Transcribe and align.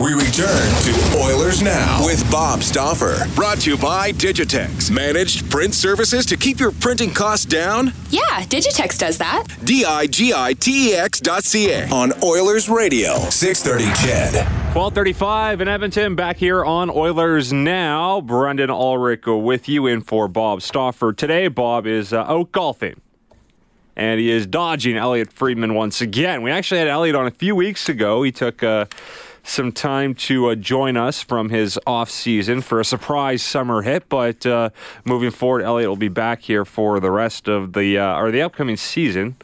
We 0.00 0.14
return 0.14 0.70
to 0.84 1.18
Oilers 1.22 1.60
Now 1.60 2.02
with 2.06 2.28
Bob 2.30 2.62
Stauffer. 2.62 3.26
Brought 3.34 3.58
to 3.58 3.72
you 3.72 3.76
by 3.76 4.12
Digitex. 4.12 4.90
Managed 4.90 5.50
print 5.50 5.74
services 5.74 6.24
to 6.24 6.38
keep 6.38 6.58
your 6.58 6.70
printing 6.70 7.12
costs 7.12 7.44
down? 7.44 7.92
Yeah, 8.08 8.22
Digitex 8.44 8.96
does 8.96 9.18
that. 9.18 9.44
D 9.62 9.84
I 9.84 10.06
G 10.06 10.32
I 10.34 10.54
T 10.54 10.92
E 10.92 10.94
X 10.94 11.20
dot 11.20 11.44
C 11.44 11.70
A 11.70 11.86
on 11.88 12.14
Oilers 12.24 12.70
Radio. 12.70 13.16
630 13.28 13.84
CHED. 14.02 14.34
1235 14.74 15.60
in 15.60 15.68
Edmonton, 15.68 16.14
back 16.14 16.38
here 16.38 16.64
on 16.64 16.88
Oilers 16.88 17.52
Now. 17.52 18.22
Brendan 18.22 18.70
Ulrich 18.70 19.26
with 19.26 19.68
you 19.68 19.86
in 19.86 20.00
for 20.00 20.28
Bob 20.28 20.62
Stauffer. 20.62 21.12
Today, 21.12 21.48
Bob 21.48 21.86
is 21.86 22.14
uh, 22.14 22.22
out 22.22 22.52
golfing. 22.52 22.98
And 23.96 24.18
he 24.18 24.30
is 24.30 24.46
dodging 24.46 24.96
Elliot 24.96 25.30
Friedman 25.30 25.74
once 25.74 26.00
again. 26.00 26.40
We 26.40 26.50
actually 26.50 26.78
had 26.78 26.88
Elliot 26.88 27.14
on 27.14 27.26
a 27.26 27.30
few 27.30 27.54
weeks 27.54 27.86
ago. 27.86 28.22
He 28.22 28.32
took 28.32 28.62
uh, 28.62 28.86
some 29.42 29.72
time 29.72 30.14
to 30.14 30.50
uh, 30.50 30.54
join 30.54 30.96
us 30.96 31.20
from 31.22 31.48
his 31.48 31.78
off 31.86 32.10
season 32.10 32.60
for 32.60 32.80
a 32.80 32.84
surprise 32.84 33.42
summer 33.42 33.82
hit. 33.82 34.08
But 34.08 34.44
uh, 34.46 34.70
moving 35.04 35.30
forward, 35.30 35.62
Elliot 35.62 35.88
will 35.88 35.96
be 35.96 36.08
back 36.08 36.42
here 36.42 36.64
for 36.64 37.00
the 37.00 37.10
rest 37.10 37.48
of 37.48 37.72
the 37.72 37.98
uh, 37.98 38.18
or 38.18 38.30
the 38.30 38.42
upcoming 38.42 38.76
season. 38.76 39.34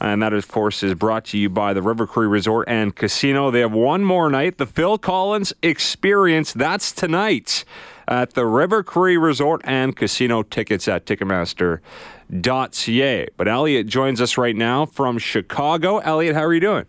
And 0.00 0.20
that, 0.20 0.32
of 0.32 0.48
course, 0.48 0.82
is 0.82 0.94
brought 0.94 1.26
to 1.26 1.38
you 1.38 1.48
by 1.48 1.74
the 1.74 1.82
River 1.82 2.08
Cree 2.08 2.26
Resort 2.26 2.68
and 2.68 2.96
Casino. 2.96 3.52
They 3.52 3.60
have 3.60 3.72
one 3.72 4.02
more 4.02 4.28
night, 4.28 4.58
the 4.58 4.66
Phil 4.66 4.98
Collins 4.98 5.52
Experience. 5.62 6.52
That's 6.52 6.90
tonight 6.90 7.64
at 8.08 8.34
the 8.34 8.44
River 8.44 8.82
Cree 8.82 9.16
Resort 9.16 9.60
and 9.62 9.94
Casino. 9.94 10.42
Tickets 10.42 10.88
at 10.88 11.06
Ticketmaster.ca. 11.06 13.28
But 13.36 13.46
Elliot 13.46 13.86
joins 13.86 14.20
us 14.20 14.36
right 14.36 14.56
now 14.56 14.86
from 14.86 15.18
Chicago. 15.18 15.98
Elliot, 15.98 16.34
how 16.34 16.42
are 16.42 16.54
you 16.54 16.58
doing? 16.58 16.86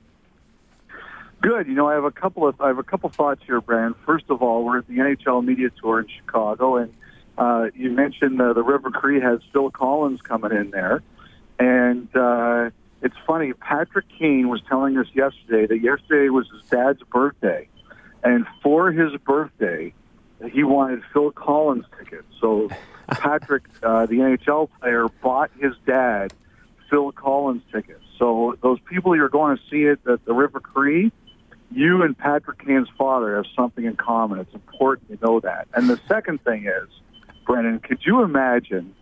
Good. 1.44 1.68
You 1.68 1.74
know, 1.74 1.90
I 1.90 1.96
have 1.96 2.06
a 2.06 2.12
couple 2.12 2.48
of 2.48 2.62
I 2.62 2.68
have 2.68 2.78
a 2.78 2.84
couple 2.84 3.10
thoughts 3.10 3.42
here, 3.46 3.60
Brand. 3.60 3.96
First 4.06 4.30
of 4.30 4.42
all, 4.42 4.64
we're 4.64 4.78
at 4.78 4.88
the 4.88 5.00
NHL 5.00 5.44
media 5.44 5.70
tour 5.72 6.00
in 6.00 6.08
Chicago, 6.08 6.78
and 6.78 6.94
uh, 7.38 7.68
you 7.76 7.92
mentioned 7.92 8.42
uh, 8.42 8.54
the 8.54 8.64
River 8.64 8.92
Cree 8.92 9.20
has 9.20 9.42
Phil 9.52 9.70
Collins 9.70 10.22
coming 10.22 10.54
in 10.54 10.72
there, 10.72 11.04
and 11.60 12.08
uh, 12.16 12.70
it's 13.02 13.18
funny. 13.28 13.52
Patrick 13.52 14.06
Kane 14.18 14.48
was 14.48 14.62
telling 14.70 14.98
us 14.98 15.08
yesterday 15.14 15.68
that 15.68 15.82
yesterday 15.82 16.30
was 16.30 16.50
his 16.50 16.64
dad's 16.70 17.04
birthday, 17.12 17.68
and 18.24 18.48
for 18.62 18.94
his 18.94 19.12
birthday, 19.18 19.94
he 20.50 20.64
wanted 20.64 21.02
Phil 21.12 21.32
Collins 21.32 21.84
tickets. 22.00 22.24
So 22.40 22.70
Patrick, 23.10 23.64
uh, 23.84 24.06
the 24.06 24.20
NHL 24.20 24.70
player, 24.80 25.10
bought 25.22 25.52
his 25.60 25.74
dad 25.86 26.32
Phil 26.90 27.12
Collins 27.12 27.64
tickets. 27.70 28.06
So 28.18 28.58
those 28.62 28.80
people 28.80 29.14
you're 29.14 29.28
going 29.28 29.58
to 29.58 29.64
see 29.70 29.84
it 29.84 30.00
at 30.08 30.24
the 30.24 30.34
River 30.34 30.62
Cree 30.62 31.12
you 31.74 32.04
and 32.04 32.18
Patrick 32.18 32.66
Kane's 32.66 32.90
father 32.98 33.36
have 33.36 33.46
something 33.56 33.86
in 33.86 33.96
common. 33.96 34.40
It's 34.40 34.54
important 34.54 35.10
to 35.10 35.26
know 35.26 35.40
that. 35.40 35.68
And 35.74 35.90
the 35.90 36.00
second 36.08 36.44
thing 36.44 36.66
is, 36.66 36.90
Brennan, 37.46 37.80
could 37.80 38.00
you 38.06 38.22
imagine 38.22 38.96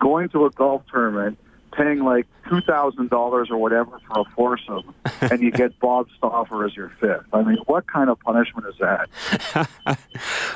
going 0.00 0.28
to 0.30 0.46
a 0.46 0.50
golf 0.50 0.82
tournament, 0.90 1.38
paying 1.76 2.04
like 2.04 2.26
two 2.48 2.60
thousand 2.60 3.10
dollars 3.10 3.50
or 3.50 3.56
whatever 3.56 3.98
for 4.06 4.20
a 4.20 4.24
foursome, 4.36 4.94
and 5.20 5.40
you 5.40 5.50
get 5.50 5.78
Bob 5.80 6.08
Stauffer 6.16 6.64
as 6.64 6.76
your 6.76 6.90
fifth? 7.00 7.26
I 7.32 7.42
mean, 7.42 7.58
what 7.66 7.86
kind 7.86 8.10
of 8.10 8.18
punishment 8.20 8.66
is 8.68 8.74
that? 8.80 9.68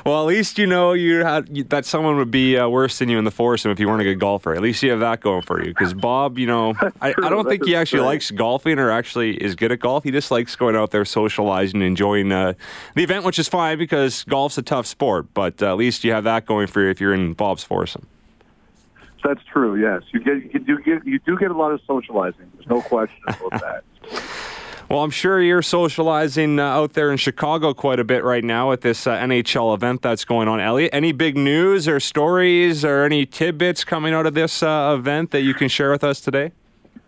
well, 0.06 0.22
at 0.22 0.26
least 0.26 0.58
you 0.58 0.66
know 0.66 0.92
you 0.92 1.24
had 1.24 1.48
that 1.70 1.84
someone 1.84 2.16
would 2.16 2.30
be 2.30 2.56
uh, 2.56 2.68
worse 2.68 2.98
than 2.98 3.08
you 3.08 3.18
in 3.18 3.24
the 3.24 3.30
foursome 3.30 3.70
if 3.70 3.80
you 3.80 3.88
weren't 3.88 4.00
a 4.00 4.04
good 4.04 4.20
golfer. 4.20 4.54
At 4.54 4.62
least 4.62 4.82
you 4.82 4.90
have 4.90 5.00
that 5.00 5.20
going 5.20 5.42
for 5.42 5.62
you. 5.62 5.68
Because 5.68 5.94
Bob, 5.94 6.38
you 6.38 6.46
know, 6.46 6.74
I, 7.00 7.14
I, 7.22 7.28
don't 7.28 7.48
think 7.48 7.64
he 7.64 7.74
actually 7.74 8.02
likes 8.02 8.30
golfing 8.30 8.78
or 8.78 8.90
actually 8.90 9.36
is 9.36 9.54
good 9.54 9.72
at 9.72 9.80
golf. 9.80 10.04
He 10.04 10.10
just 10.10 10.30
likes 10.30 10.56
going 10.56 10.76
out 10.76 10.90
there 10.90 11.04
socializing, 11.04 11.82
enjoying 11.82 12.32
uh, 12.32 12.54
the 12.94 13.02
event, 13.02 13.24
which 13.24 13.38
is 13.38 13.48
fine 13.48 13.78
because 13.78 14.24
golf's 14.24 14.58
a 14.58 14.62
tough 14.62 14.86
sport. 14.86 15.32
But 15.34 15.62
uh, 15.62 15.70
at 15.70 15.76
least 15.76 16.04
you 16.04 16.12
have 16.12 16.24
that 16.24 16.46
going 16.46 16.66
for 16.66 16.82
you 16.82 16.90
if 16.90 17.00
you're 17.00 17.14
in 17.14 17.34
Bob's 17.34 17.64
foursome. 17.64 18.06
That's 19.22 19.40
true. 19.52 19.76
Yes, 19.80 20.02
you 20.12 20.20
get 20.20 20.52
you 20.52 20.60
do 20.60 20.78
get 20.82 21.06
you 21.06 21.18
do 21.20 21.36
get 21.38 21.50
a 21.50 21.56
lot 21.56 21.72
of 21.72 21.80
socializing. 21.86 22.50
There's 22.54 22.68
no 22.68 22.80
question 22.80 23.22
about 23.26 23.50
that. 23.60 23.84
Well, 24.88 25.00
I'm 25.00 25.10
sure 25.10 25.42
you're 25.42 25.60
socializing 25.60 26.58
uh, 26.58 26.62
out 26.62 26.94
there 26.94 27.10
in 27.12 27.18
Chicago 27.18 27.74
quite 27.74 28.00
a 28.00 28.04
bit 28.04 28.24
right 28.24 28.42
now 28.42 28.72
at 28.72 28.80
this 28.80 29.06
uh, 29.06 29.18
NHL 29.18 29.74
event 29.74 30.00
that's 30.00 30.24
going 30.24 30.48
on. 30.48 30.60
Elliot, 30.60 30.90
any 30.94 31.12
big 31.12 31.36
news 31.36 31.86
or 31.86 32.00
stories 32.00 32.86
or 32.86 33.04
any 33.04 33.26
tidbits 33.26 33.84
coming 33.84 34.14
out 34.14 34.24
of 34.24 34.32
this 34.32 34.62
uh, 34.62 34.96
event 34.98 35.30
that 35.32 35.42
you 35.42 35.52
can 35.52 35.68
share 35.68 35.90
with 35.90 36.02
us 36.02 36.22
today? 36.22 36.52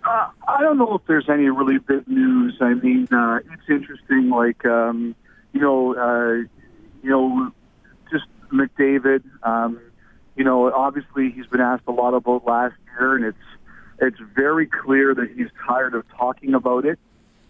Uh, 0.05 0.29
I 0.47 0.61
don't 0.61 0.77
know 0.77 0.95
if 0.95 1.07
there's 1.07 1.31
any 1.31 1.49
really 1.49 1.79
big 1.79 2.07
news. 2.07 2.59
I 2.61 2.75
mean, 2.75 3.09
uh, 3.13 3.39
it's 3.51 3.69
interesting. 3.69 4.29
Like, 4.29 4.63
um, 4.67 5.15
you 5.55 5.61
know, 5.61 5.95
uh, 5.95 6.33
you 7.03 7.11
know, 7.11 7.51
just 8.11 8.27
McDavid. 8.53 9.23
Um, 9.43 9.81
you 10.41 10.45
know, 10.45 10.73
obviously 10.73 11.31
he's 11.31 11.45
been 11.49 11.61
asked 11.61 11.83
a 11.87 11.93
lot 11.93 12.15
about 12.15 12.47
last 12.47 12.75
year, 12.99 13.15
and 13.15 13.27
it's 13.27 13.37
it's 14.01 14.17
very 14.35 14.67
clear 14.67 15.15
that 15.15 15.31
he's 15.37 15.49
tired 15.67 15.95
of 15.95 16.09
talking 16.17 16.55
about 16.55 16.87
it. 16.87 16.99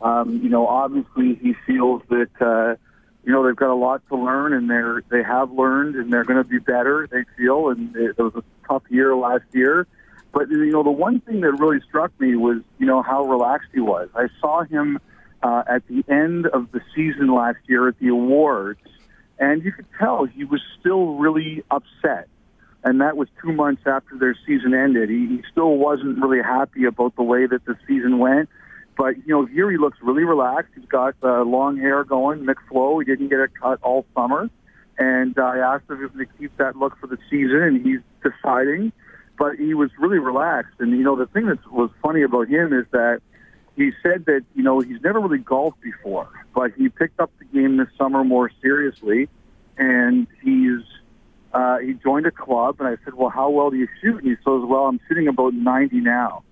Um, 0.02 0.40
you 0.42 0.48
know, 0.48 0.66
obviously 0.66 1.36
he 1.36 1.54
feels 1.68 2.02
that 2.08 2.30
uh, 2.40 2.74
you 3.22 3.32
know 3.32 3.46
they've 3.46 3.54
got 3.54 3.70
a 3.70 3.76
lot 3.76 4.02
to 4.08 4.16
learn, 4.16 4.54
and 4.54 4.68
they're 4.68 5.04
they 5.08 5.22
have 5.22 5.52
learned, 5.52 5.94
and 5.94 6.12
they're 6.12 6.24
going 6.24 6.42
to 6.42 6.48
be 6.48 6.58
better. 6.58 7.06
They 7.08 7.22
feel, 7.38 7.68
and 7.68 7.94
it, 7.94 8.16
it 8.18 8.22
was 8.22 8.34
a 8.34 8.42
tough 8.66 8.82
year 8.88 9.14
last 9.14 9.44
year. 9.52 9.86
But 10.32 10.50
you 10.50 10.72
know, 10.72 10.82
the 10.82 10.90
one 10.90 11.20
thing 11.20 11.42
that 11.42 11.52
really 11.60 11.80
struck 11.88 12.10
me 12.18 12.34
was 12.34 12.56
you 12.80 12.86
know 12.86 13.02
how 13.02 13.22
relaxed 13.22 13.68
he 13.72 13.78
was. 13.78 14.08
I 14.16 14.26
saw 14.40 14.64
him 14.64 14.98
uh, 15.44 15.62
at 15.68 15.86
the 15.86 16.02
end 16.08 16.48
of 16.48 16.72
the 16.72 16.80
season 16.96 17.32
last 17.32 17.58
year 17.68 17.86
at 17.86 18.00
the 18.00 18.08
awards, 18.08 18.80
and 19.38 19.62
you 19.62 19.70
could 19.70 19.86
tell 19.96 20.24
he 20.24 20.42
was 20.42 20.60
still 20.80 21.14
really 21.14 21.62
upset 21.70 22.26
and 22.82 23.00
that 23.00 23.16
was 23.16 23.28
two 23.42 23.52
months 23.52 23.82
after 23.86 24.16
their 24.18 24.36
season 24.46 24.74
ended. 24.74 25.10
He, 25.10 25.26
he 25.26 25.42
still 25.50 25.76
wasn't 25.76 26.18
really 26.18 26.42
happy 26.42 26.84
about 26.84 27.16
the 27.16 27.22
way 27.22 27.46
that 27.46 27.64
the 27.64 27.76
season 27.86 28.18
went. 28.18 28.48
But, 28.96 29.16
you 29.18 29.28
know, 29.28 29.46
here 29.46 29.70
he 29.70 29.78
looks 29.78 29.98
really 30.02 30.24
relaxed. 30.24 30.72
He's 30.74 30.84
got 30.86 31.14
uh, 31.22 31.42
long 31.42 31.78
hair 31.78 32.04
going, 32.04 32.40
Mick 32.40 32.56
Flow. 32.68 32.98
He 32.98 33.04
didn't 33.06 33.28
get 33.28 33.40
a 33.40 33.48
cut 33.48 33.78
all 33.82 34.04
summer. 34.14 34.50
And 34.98 35.38
uh, 35.38 35.42
I 35.42 35.74
asked 35.74 35.88
him 35.88 36.04
if 36.04 36.12
he 36.12 36.18
could 36.18 36.38
keep 36.38 36.56
that 36.58 36.76
look 36.76 36.98
for 36.98 37.06
the 37.06 37.16
season, 37.30 37.62
and 37.62 37.86
he's 37.86 38.00
deciding. 38.22 38.92
But 39.38 39.56
he 39.56 39.72
was 39.72 39.90
really 39.98 40.18
relaxed. 40.18 40.74
And, 40.80 40.90
you 40.90 41.02
know, 41.02 41.16
the 41.16 41.26
thing 41.26 41.46
that 41.46 41.58
was 41.72 41.90
funny 42.02 42.22
about 42.22 42.48
him 42.48 42.74
is 42.74 42.84
that 42.92 43.22
he 43.76 43.92
said 44.02 44.26
that, 44.26 44.44
you 44.54 44.62
know, 44.62 44.80
he's 44.80 45.00
never 45.02 45.20
really 45.20 45.38
golfed 45.38 45.80
before, 45.80 46.28
but 46.54 46.72
he 46.76 46.90
picked 46.90 47.20
up 47.20 47.30
the 47.38 47.46
game 47.46 47.78
this 47.78 47.88
summer 47.96 48.22
more 48.22 48.50
seriously. 48.60 49.28
And 49.78 50.26
he's 50.42 50.82
uh, 51.52 51.78
he 51.78 51.94
joined 51.94 52.26
a 52.26 52.30
club, 52.30 52.76
and 52.78 52.88
I 52.88 52.96
said, 53.04 53.14
"Well, 53.14 53.30
how 53.30 53.50
well 53.50 53.70
do 53.70 53.76
you 53.76 53.88
shoot?" 54.00 54.18
And 54.22 54.26
he 54.26 54.36
says, 54.36 54.44
"Well, 54.44 54.86
I'm 54.86 55.00
shooting 55.08 55.28
about 55.28 55.54
90 55.54 56.00
now." 56.00 56.44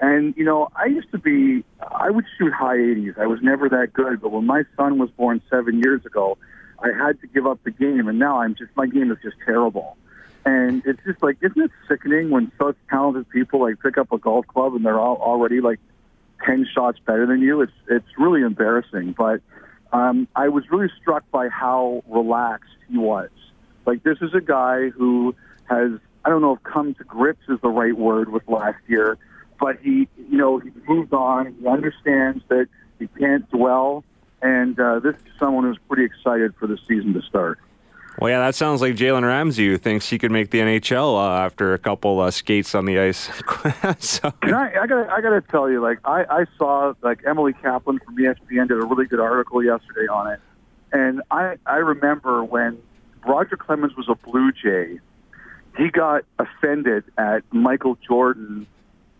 And 0.00 0.34
you 0.36 0.44
know, 0.44 0.68
I 0.76 0.86
used 0.86 1.10
to 1.12 1.18
be 1.18 1.64
I 1.80 2.10
would 2.10 2.24
shoot 2.38 2.52
high 2.52 2.76
80s. 2.76 3.18
I 3.18 3.26
was 3.26 3.40
never 3.42 3.68
that 3.68 3.92
good, 3.92 4.20
but 4.20 4.30
when 4.30 4.46
my 4.46 4.64
son 4.76 4.98
was 4.98 5.10
born 5.10 5.40
seven 5.50 5.78
years 5.78 6.04
ago, 6.04 6.38
I 6.78 6.88
had 6.88 7.20
to 7.20 7.26
give 7.26 7.46
up 7.46 7.62
the 7.64 7.70
game, 7.70 8.08
and 8.08 8.18
now 8.18 8.40
I'm 8.40 8.54
just 8.54 8.70
my 8.76 8.86
game 8.86 9.10
is 9.10 9.18
just 9.22 9.36
terrible. 9.44 9.96
And 10.46 10.82
it's 10.84 11.00
just 11.06 11.22
like, 11.22 11.38
isn't 11.40 11.58
it 11.58 11.70
sickening 11.88 12.28
when 12.28 12.52
such 12.58 12.76
talented 12.90 13.28
people 13.30 13.60
like 13.60 13.80
pick 13.80 13.96
up 13.96 14.12
a 14.12 14.18
golf 14.18 14.46
club 14.46 14.74
and 14.74 14.84
they're 14.84 15.00
all 15.00 15.16
already 15.16 15.60
like 15.60 15.80
ten 16.44 16.66
shots 16.72 16.98
better 17.06 17.26
than 17.26 17.40
you? 17.40 17.62
It's 17.62 17.72
it's 17.88 18.06
really 18.18 18.42
embarrassing. 18.42 19.14
But 19.16 19.40
um, 19.92 20.28
I 20.36 20.48
was 20.48 20.64
really 20.70 20.90
struck 21.00 21.28
by 21.30 21.48
how 21.48 22.02
relaxed 22.08 22.76
he 22.88 22.98
was. 22.98 23.30
Like 23.86 24.02
this 24.02 24.18
is 24.20 24.34
a 24.34 24.40
guy 24.40 24.90
who 24.90 25.34
has 25.64 25.92
I 26.24 26.30
don't 26.30 26.40
know 26.40 26.54
if 26.54 26.62
come 26.62 26.94
to 26.94 27.04
grips 27.04 27.42
is 27.48 27.60
the 27.60 27.68
right 27.68 27.96
word 27.96 28.32
with 28.32 28.48
last 28.48 28.78
year, 28.86 29.18
but 29.60 29.78
he 29.80 30.08
you 30.16 30.38
know 30.38 30.58
he 30.58 30.70
moved 30.88 31.12
on. 31.12 31.54
He 31.60 31.66
understands 31.66 32.42
that 32.48 32.68
he 32.98 33.08
can't 33.18 33.48
dwell, 33.50 34.04
and 34.42 34.78
uh, 34.78 35.00
this 35.00 35.16
is 35.16 35.32
someone 35.38 35.64
who's 35.64 35.78
pretty 35.88 36.04
excited 36.04 36.54
for 36.56 36.66
the 36.66 36.78
season 36.88 37.12
to 37.14 37.22
start. 37.22 37.58
Well, 38.18 38.30
yeah, 38.30 38.38
that 38.38 38.54
sounds 38.54 38.80
like 38.80 38.94
Jalen 38.94 39.22
Ramsey, 39.22 39.66
who 39.66 39.76
thinks 39.76 40.08
he 40.08 40.18
could 40.18 40.30
make 40.30 40.50
the 40.50 40.60
NHL 40.60 41.16
uh, 41.16 41.44
after 41.44 41.74
a 41.74 41.78
couple 41.78 42.20
uh, 42.20 42.30
skates 42.30 42.74
on 42.74 42.84
the 42.84 43.00
ice. 43.00 43.28
so. 43.98 44.30
Can 44.30 44.54
I, 44.54 44.82
I 44.82 44.86
got, 44.86 45.10
I 45.10 45.20
got 45.20 45.30
to 45.30 45.40
tell 45.40 45.68
you, 45.68 45.80
like 45.80 45.98
I, 46.04 46.24
I 46.30 46.46
saw 46.56 46.94
like 47.02 47.22
Emily 47.26 47.54
Kaplan 47.54 47.98
from 47.98 48.16
ESPN 48.16 48.68
did 48.68 48.78
a 48.78 48.86
really 48.86 49.06
good 49.06 49.18
article 49.18 49.64
yesterday 49.64 50.06
on 50.06 50.32
it, 50.32 50.40
and 50.92 51.22
I, 51.30 51.56
I 51.66 51.76
remember 51.76 52.44
when 52.44 52.78
Roger 53.26 53.56
Clemens 53.56 53.96
was 53.96 54.08
a 54.08 54.14
Blue 54.14 54.52
Jay, 54.52 55.00
he 55.76 55.90
got 55.90 56.24
offended 56.38 57.04
at 57.18 57.42
Michael 57.52 57.98
Jordan 58.06 58.66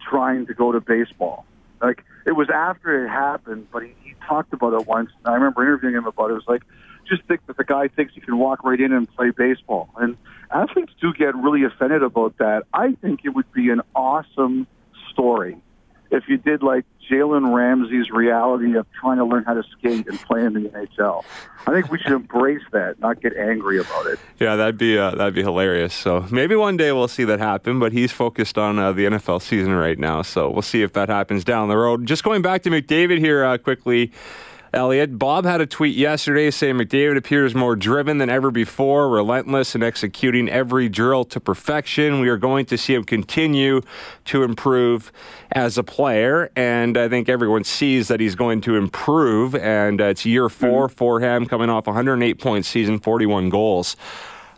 trying 0.09 0.47
to 0.47 0.55
go 0.55 0.73
to 0.73 0.81
baseball. 0.81 1.47
Like 1.81 2.05
it 2.27 2.33
was 2.33 2.49
after 2.51 3.05
it 3.05 3.09
happened, 3.09 3.69
but 3.73 3.83
he, 3.83 3.95
he 4.03 4.15
talked 4.27 4.53
about 4.53 4.73
it 4.81 4.87
once. 4.87 5.11
And 5.25 5.33
I 5.33 5.35
remember 5.35 5.62
interviewing 5.62 5.95
him 5.95 6.06
about 6.06 6.31
it. 6.31 6.35
It 6.35 6.37
was 6.37 6.49
like 6.49 6.62
just 7.09 7.23
think 7.25 7.45
that 7.47 7.56
the 7.56 7.65
guy 7.65 7.89
thinks 7.89 8.15
he 8.15 8.21
can 8.21 8.39
walk 8.39 8.65
right 8.65 8.81
in 8.81 8.93
and 8.93 9.12
play 9.15 9.31
baseball. 9.31 9.91
And 9.97 10.17
athletes 10.51 10.93
do 11.01 11.12
get 11.12 11.35
really 11.35 11.65
offended 11.65 12.03
about 12.03 12.39
that. 12.39 12.65
I 12.73 12.93
think 12.93 13.21
it 13.25 13.31
would 13.31 13.51
be 13.53 13.71
an 13.71 13.83
awesome 13.95 14.67
story 15.11 15.56
if 16.15 16.29
you 16.29 16.39
did 16.39 16.63
like 16.63 16.85
Jalen 17.11 17.55
Ramsey's 17.55 18.11
reality 18.11 18.77
of 18.77 18.87
trying 18.93 19.19
to 19.19 19.25
learn 19.25 19.45
how 19.45 19.55
to 19.55 19.63
skate 19.77 20.07
and 20.09 20.19
play 20.21 20.45
in 20.45 20.55
the 20.55 20.69
NHL. 20.71 21.25
I 21.67 21.73
think 21.73 21.91
we 21.91 21.99
should 21.99 22.13
embrace 22.13 22.63
that, 22.73 22.99
not 23.01 23.21
get 23.21 23.37
angry 23.37 23.79
about 23.79 24.07
it. 24.07 24.19
Yeah, 24.39 24.57
that'd 24.57 24.79
be 24.79 24.99
uh, 24.99 25.11
that'd 25.13 25.35
be 25.35 25.43
hilarious. 25.43 25.95
So 25.95 26.27
maybe 26.31 26.57
one 26.57 26.77
day 26.77 26.93
we'll 26.93 27.09
see 27.09 27.25
that 27.25 27.41
happen. 27.41 27.79
But 27.79 27.93
he's 27.93 28.13
focused 28.13 28.59
on 28.59 28.79
uh, 28.79 28.93
the 28.93 29.07
NFL 29.07 29.43
season 29.43 29.73
right 29.73 29.99
now, 29.99 30.23
so 30.23 30.51
we'll 30.51 30.63
see 30.63 30.83
if 30.83 30.93
that 30.95 31.09
happens 31.09 31.45
down 31.45 31.69
the 31.69 31.77
road. 31.77 32.07
Just 32.07 32.23
going 32.23 32.43
back 32.43 32.63
to 32.63 32.71
McDavid 32.71 33.19
here 33.19 33.45
uh, 33.45 33.59
quickly. 33.59 34.13
Elliot. 34.75 35.19
Bob 35.19 35.44
had 35.44 35.61
a 35.61 35.67
tweet 35.67 35.97
yesterday 35.97 36.50
saying 36.50 36.75
McDavid 36.75 37.17
appears 37.17 37.55
more 37.55 37.76
driven 37.76 38.19
than 38.19 38.29
ever 38.29 38.50
before, 38.50 39.09
relentless 39.09 39.75
in 39.75 39.82
executing 39.82 40.49
every 40.49 40.88
drill 40.88 41.25
to 41.26 41.41
perfection. 41.41 42.21
We 42.21 42.29
are 42.29 42.37
going 42.37 42.67
to 42.67 42.76
see 42.76 42.94
him 42.94 43.05
continue 43.05 43.81
to 44.26 44.43
improve 44.43 45.12
as 45.53 45.79
a 45.79 45.85
player, 45.85 46.50
and 46.56 46.99
I 46.99 47.09
think 47.09 47.29
everyone 47.29 47.65
sees 47.65 48.09
that 48.09 48.21
he's 48.21 48.35
going 48.35 48.61
to 48.62 48.75
improve. 48.75 49.55
And 49.55 50.00
uh, 50.00 50.06
it's 50.06 50.26
year 50.26 50.49
4 50.49 50.88
mm-hmm. 50.88 50.94
for 50.94 51.20
him, 51.20 51.47
coming 51.47 51.70
off 51.70 51.87
108 51.87 52.38
point 52.41 52.67
season, 52.67 52.99
41 52.99 53.50
goals. 53.50 53.97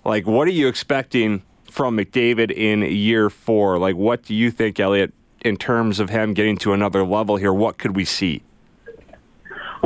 Like, 0.04 0.26
what 0.26 0.48
are 0.48 0.52
you 0.52 0.68
expecting 0.68 1.42
from 1.70 1.98
McDavid 1.98 2.50
in 2.50 2.82
year 2.82 3.28
four? 3.28 3.78
Like, 3.78 3.96
what 3.96 4.22
do 4.22 4.34
you 4.34 4.50
think, 4.50 4.80
Elliot, 4.80 5.12
in 5.42 5.56
terms 5.56 6.00
of 6.00 6.10
him 6.10 6.32
getting 6.32 6.56
to 6.58 6.72
another 6.72 7.04
level 7.04 7.36
here? 7.36 7.52
What 7.52 7.76
could 7.76 7.94
we 7.94 8.04
see? 8.04 8.42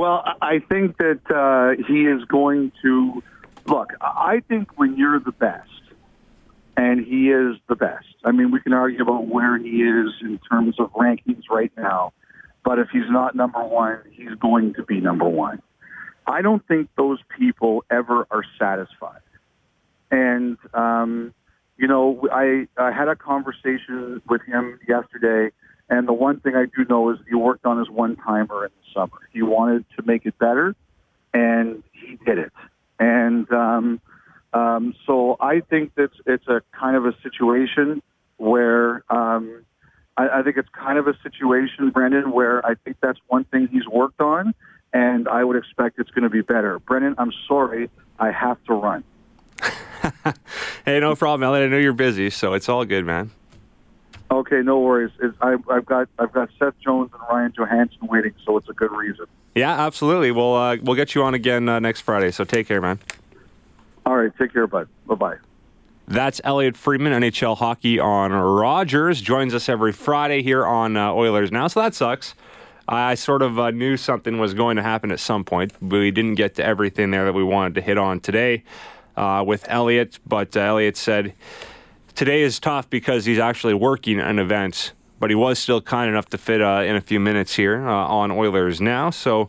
Well, 0.00 0.24
I 0.40 0.60
think 0.60 0.96
that 0.96 1.20
uh, 1.30 1.82
he 1.86 2.06
is 2.06 2.24
going 2.24 2.72
to 2.80 3.22
look. 3.66 3.92
I 4.00 4.40
think 4.48 4.78
when 4.78 4.96
you're 4.96 5.20
the 5.20 5.30
best, 5.30 5.68
and 6.74 7.04
he 7.04 7.28
is 7.28 7.56
the 7.68 7.76
best. 7.76 8.06
I 8.24 8.32
mean, 8.32 8.50
we 8.50 8.60
can 8.60 8.72
argue 8.72 9.02
about 9.02 9.26
where 9.26 9.58
he 9.58 9.82
is 9.82 10.08
in 10.22 10.40
terms 10.50 10.76
of 10.80 10.90
rankings 10.94 11.42
right 11.50 11.70
now, 11.76 12.14
but 12.64 12.78
if 12.78 12.88
he's 12.90 13.10
not 13.10 13.34
number 13.34 13.62
one, 13.62 13.98
he's 14.10 14.32
going 14.40 14.72
to 14.76 14.84
be 14.84 15.02
number 15.02 15.28
one. 15.28 15.60
I 16.26 16.40
don't 16.40 16.66
think 16.66 16.88
those 16.96 17.18
people 17.38 17.84
ever 17.90 18.26
are 18.30 18.44
satisfied. 18.58 19.20
And 20.10 20.56
um, 20.72 21.34
you 21.76 21.88
know, 21.88 22.26
I 22.32 22.68
I 22.78 22.90
had 22.90 23.08
a 23.08 23.16
conversation 23.16 24.22
with 24.26 24.40
him 24.46 24.80
yesterday 24.88 25.54
and 25.90 26.06
the 26.06 26.12
one 26.12 26.38
thing 26.40 26.54
I 26.54 26.64
do 26.64 26.84
know 26.88 27.10
is 27.10 27.18
he 27.28 27.34
worked 27.34 27.66
on 27.66 27.78
his 27.78 27.90
one 27.90 28.16
timer 28.16 28.64
in 28.64 28.70
the 28.70 28.92
summer. 28.94 29.18
He 29.32 29.42
wanted 29.42 29.84
to 29.96 30.04
make 30.06 30.24
it 30.24 30.38
better, 30.38 30.74
and 31.34 31.82
he 31.92 32.16
did 32.24 32.38
it. 32.38 32.52
And 33.00 33.50
um, 33.52 34.00
um, 34.52 34.94
so 35.04 35.36
I 35.40 35.60
think 35.60 35.94
that 35.96 36.10
it's 36.26 36.46
a 36.46 36.62
kind 36.72 36.96
of 36.96 37.06
a 37.06 37.14
situation 37.22 38.02
where 38.36 39.02
um, 39.10 39.64
I, 40.16 40.28
I 40.38 40.42
think 40.42 40.56
it's 40.56 40.68
kind 40.68 40.96
of 40.98 41.08
a 41.08 41.14
situation, 41.24 41.90
Brendan, 41.90 42.30
where 42.30 42.64
I 42.64 42.76
think 42.76 42.98
that's 43.02 43.18
one 43.26 43.44
thing 43.44 43.68
he's 43.68 43.86
worked 43.88 44.20
on, 44.20 44.54
and 44.92 45.28
I 45.28 45.42
would 45.42 45.56
expect 45.56 45.98
it's 45.98 46.10
going 46.10 46.24
to 46.24 46.30
be 46.30 46.40
better. 46.42 46.78
Brendan, 46.78 47.16
I'm 47.18 47.32
sorry, 47.48 47.90
I 48.18 48.30
have 48.30 48.62
to 48.64 48.74
run. 48.74 49.02
hey, 50.84 51.00
no 51.00 51.16
problem, 51.16 51.46
Elliot. 51.46 51.68
I 51.68 51.70
know 51.70 51.78
you're 51.78 51.92
busy, 51.92 52.30
so 52.30 52.54
it's 52.54 52.68
all 52.68 52.84
good, 52.84 53.04
man. 53.04 53.32
Okay, 54.30 54.62
no 54.62 54.78
worries. 54.78 55.10
It's, 55.20 55.36
I, 55.40 55.56
have 55.70 55.86
got 55.86 56.08
I've 56.18 56.32
got 56.32 56.50
Seth 56.58 56.78
Jones 56.80 57.10
and 57.12 57.22
Ryan 57.28 57.52
Johansen 57.52 58.08
waiting, 58.08 58.34
so 58.44 58.56
it's 58.56 58.68
a 58.68 58.72
good 58.72 58.92
reason. 58.92 59.26
Yeah, 59.54 59.84
absolutely. 59.84 60.30
We'll 60.30 60.54
uh, 60.54 60.76
we'll 60.82 60.96
get 60.96 61.14
you 61.14 61.22
on 61.24 61.34
again 61.34 61.68
uh, 61.68 61.80
next 61.80 62.02
Friday. 62.02 62.30
So 62.30 62.44
take 62.44 62.68
care, 62.68 62.80
man. 62.80 63.00
All 64.06 64.16
right, 64.16 64.32
take 64.38 64.52
care, 64.52 64.66
bud. 64.66 64.88
Bye 65.06 65.14
bye. 65.16 65.36
That's 66.06 66.40
Elliot 66.42 66.76
Friedman, 66.76 67.12
NHL 67.22 67.56
hockey 67.56 68.00
on 68.00 68.32
Rogers. 68.32 69.20
Joins 69.20 69.54
us 69.54 69.68
every 69.68 69.92
Friday 69.92 70.42
here 70.42 70.66
on 70.66 70.96
uh, 70.96 71.12
Oilers 71.12 71.52
Now. 71.52 71.68
So 71.68 71.80
that 71.80 71.94
sucks. 71.94 72.34
I 72.88 73.14
sort 73.14 73.42
of 73.42 73.58
uh, 73.60 73.70
knew 73.70 73.96
something 73.96 74.38
was 74.38 74.52
going 74.52 74.76
to 74.76 74.82
happen 74.82 75.12
at 75.12 75.20
some 75.20 75.44
point. 75.44 75.72
We 75.80 76.10
didn't 76.10 76.34
get 76.34 76.56
to 76.56 76.64
everything 76.64 77.12
there 77.12 77.24
that 77.24 77.34
we 77.34 77.44
wanted 77.44 77.76
to 77.76 77.80
hit 77.80 77.96
on 77.96 78.18
today 78.18 78.64
uh, 79.16 79.44
with 79.46 79.64
Elliot, 79.68 80.18
but 80.26 80.56
uh, 80.56 80.60
Elliot 80.60 80.96
said 80.96 81.34
Today 82.20 82.42
is 82.42 82.60
tough 82.60 82.90
because 82.90 83.24
he's 83.24 83.38
actually 83.38 83.72
working 83.72 84.20
an 84.20 84.38
event, 84.38 84.92
but 85.18 85.30
he 85.30 85.34
was 85.34 85.58
still 85.58 85.80
kind 85.80 86.10
enough 86.10 86.26
to 86.26 86.36
fit 86.36 86.60
uh, 86.60 86.82
in 86.84 86.94
a 86.94 87.00
few 87.00 87.18
minutes 87.18 87.54
here 87.54 87.88
uh, 87.88 87.90
on 87.90 88.30
Oilers 88.30 88.78
now. 88.78 89.08
So 89.08 89.48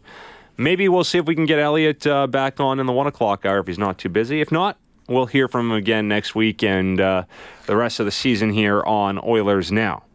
maybe 0.56 0.88
we'll 0.88 1.04
see 1.04 1.18
if 1.18 1.26
we 1.26 1.36
can 1.36 1.46
get 1.46 1.60
Elliot 1.60 2.08
uh, 2.08 2.28
back 2.28 2.62
on 2.62 2.80
in 2.80 2.86
the 2.86 2.94
one 2.94 3.08
o'clock 3.08 3.46
hour 3.46 3.60
if 3.60 3.68
he's 3.68 3.78
not 3.78 3.98
too 3.98 4.08
busy. 4.08 4.40
If 4.40 4.54
not, 4.54 4.78
we'll 5.10 5.26
hear 5.26 5.50
from 5.50 5.70
him 5.70 5.76
again 5.76 6.08
next 6.08 6.34
week 6.34 6.64
and 6.64 7.02
uh, 7.02 7.26
the 7.66 7.76
rest 7.76 8.00
of 8.00 8.06
the 8.06 8.12
season 8.14 8.52
here 8.52 8.82
on 8.84 9.20
Oilers 9.22 9.70
Now. 9.70 10.06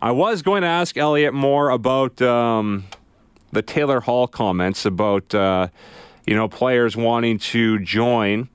I 0.00 0.12
was 0.12 0.40
going 0.40 0.62
to 0.62 0.68
ask 0.68 0.96
Elliot 0.96 1.34
more 1.34 1.70
about 1.70 2.22
um, 2.22 2.84
the 3.50 3.62
Taylor 3.62 3.98
Hall 3.98 4.28
comments 4.28 4.84
about 4.84 5.34
uh, 5.34 5.66
you 6.28 6.36
know 6.36 6.46
players 6.46 6.96
wanting 6.96 7.40
to 7.40 7.80
join 7.80 8.48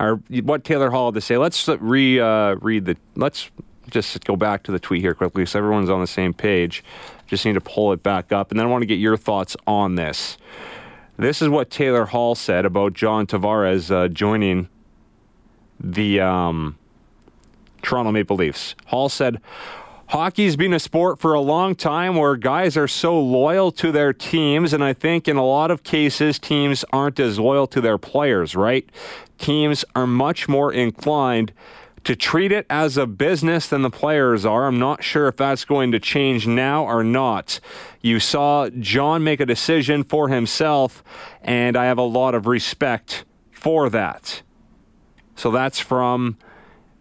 or 0.00 0.20
what 0.42 0.64
Taylor 0.64 0.90
Hall 0.90 1.08
had 1.08 1.14
to 1.14 1.20
say. 1.20 1.36
Let's 1.36 1.68
re 1.68 2.20
uh, 2.20 2.56
read 2.56 2.84
the. 2.84 2.96
Let's 3.16 3.50
just 3.90 4.24
go 4.24 4.36
back 4.36 4.62
to 4.64 4.72
the 4.72 4.78
tweet 4.78 5.02
here 5.02 5.14
quickly, 5.14 5.46
so 5.46 5.58
everyone's 5.58 5.90
on 5.90 6.00
the 6.00 6.06
same 6.06 6.32
page. 6.32 6.82
Just 7.26 7.44
need 7.44 7.54
to 7.54 7.60
pull 7.60 7.92
it 7.92 8.02
back 8.02 8.32
up, 8.32 8.50
and 8.50 8.58
then 8.58 8.66
I 8.66 8.70
want 8.70 8.82
to 8.82 8.86
get 8.86 8.98
your 8.98 9.16
thoughts 9.16 9.56
on 9.66 9.94
this. 9.94 10.36
This 11.16 11.40
is 11.40 11.48
what 11.48 11.70
Taylor 11.70 12.06
Hall 12.06 12.34
said 12.34 12.64
about 12.64 12.92
John 12.92 13.26
Tavares 13.26 13.90
uh, 13.90 14.08
joining 14.08 14.68
the 15.78 16.20
um, 16.20 16.76
Toronto 17.82 18.10
Maple 18.10 18.36
Leafs. 18.36 18.74
Hall 18.86 19.08
said, 19.08 19.40
Hockey's 20.08 20.56
been 20.56 20.74
a 20.74 20.78
sport 20.78 21.18
for 21.18 21.32
a 21.32 21.40
long 21.40 21.74
time 21.74 22.16
where 22.16 22.36
guys 22.36 22.76
are 22.76 22.88
so 22.88 23.18
loyal 23.18 23.72
to 23.72 23.90
their 23.90 24.12
teams, 24.12 24.72
and 24.72 24.82
I 24.82 24.92
think 24.92 25.28
in 25.28 25.36
a 25.36 25.44
lot 25.44 25.70
of 25.70 25.82
cases, 25.82 26.38
teams 26.38 26.84
aren't 26.92 27.18
as 27.20 27.38
loyal 27.38 27.66
to 27.68 27.80
their 27.80 27.96
players, 27.96 28.54
right? 28.54 28.88
Teams 29.38 29.84
are 29.94 30.06
much 30.06 30.48
more 30.48 30.72
inclined 30.72 31.52
to 32.04 32.14
treat 32.14 32.52
it 32.52 32.66
as 32.68 32.96
a 32.96 33.06
business 33.06 33.68
than 33.68 33.82
the 33.82 33.90
players 33.90 34.44
are. 34.44 34.66
I'm 34.66 34.78
not 34.78 35.02
sure 35.02 35.26
if 35.26 35.36
that's 35.36 35.64
going 35.64 35.92
to 35.92 35.98
change 35.98 36.46
now 36.46 36.84
or 36.84 37.02
not. 37.02 37.60
You 38.02 38.20
saw 38.20 38.68
John 38.68 39.24
make 39.24 39.40
a 39.40 39.46
decision 39.46 40.04
for 40.04 40.28
himself, 40.28 41.02
and 41.42 41.76
I 41.76 41.86
have 41.86 41.98
a 41.98 42.02
lot 42.02 42.34
of 42.34 42.46
respect 42.46 43.24
for 43.50 43.88
that. 43.90 44.42
So 45.34 45.50
that's 45.50 45.80
from 45.80 46.36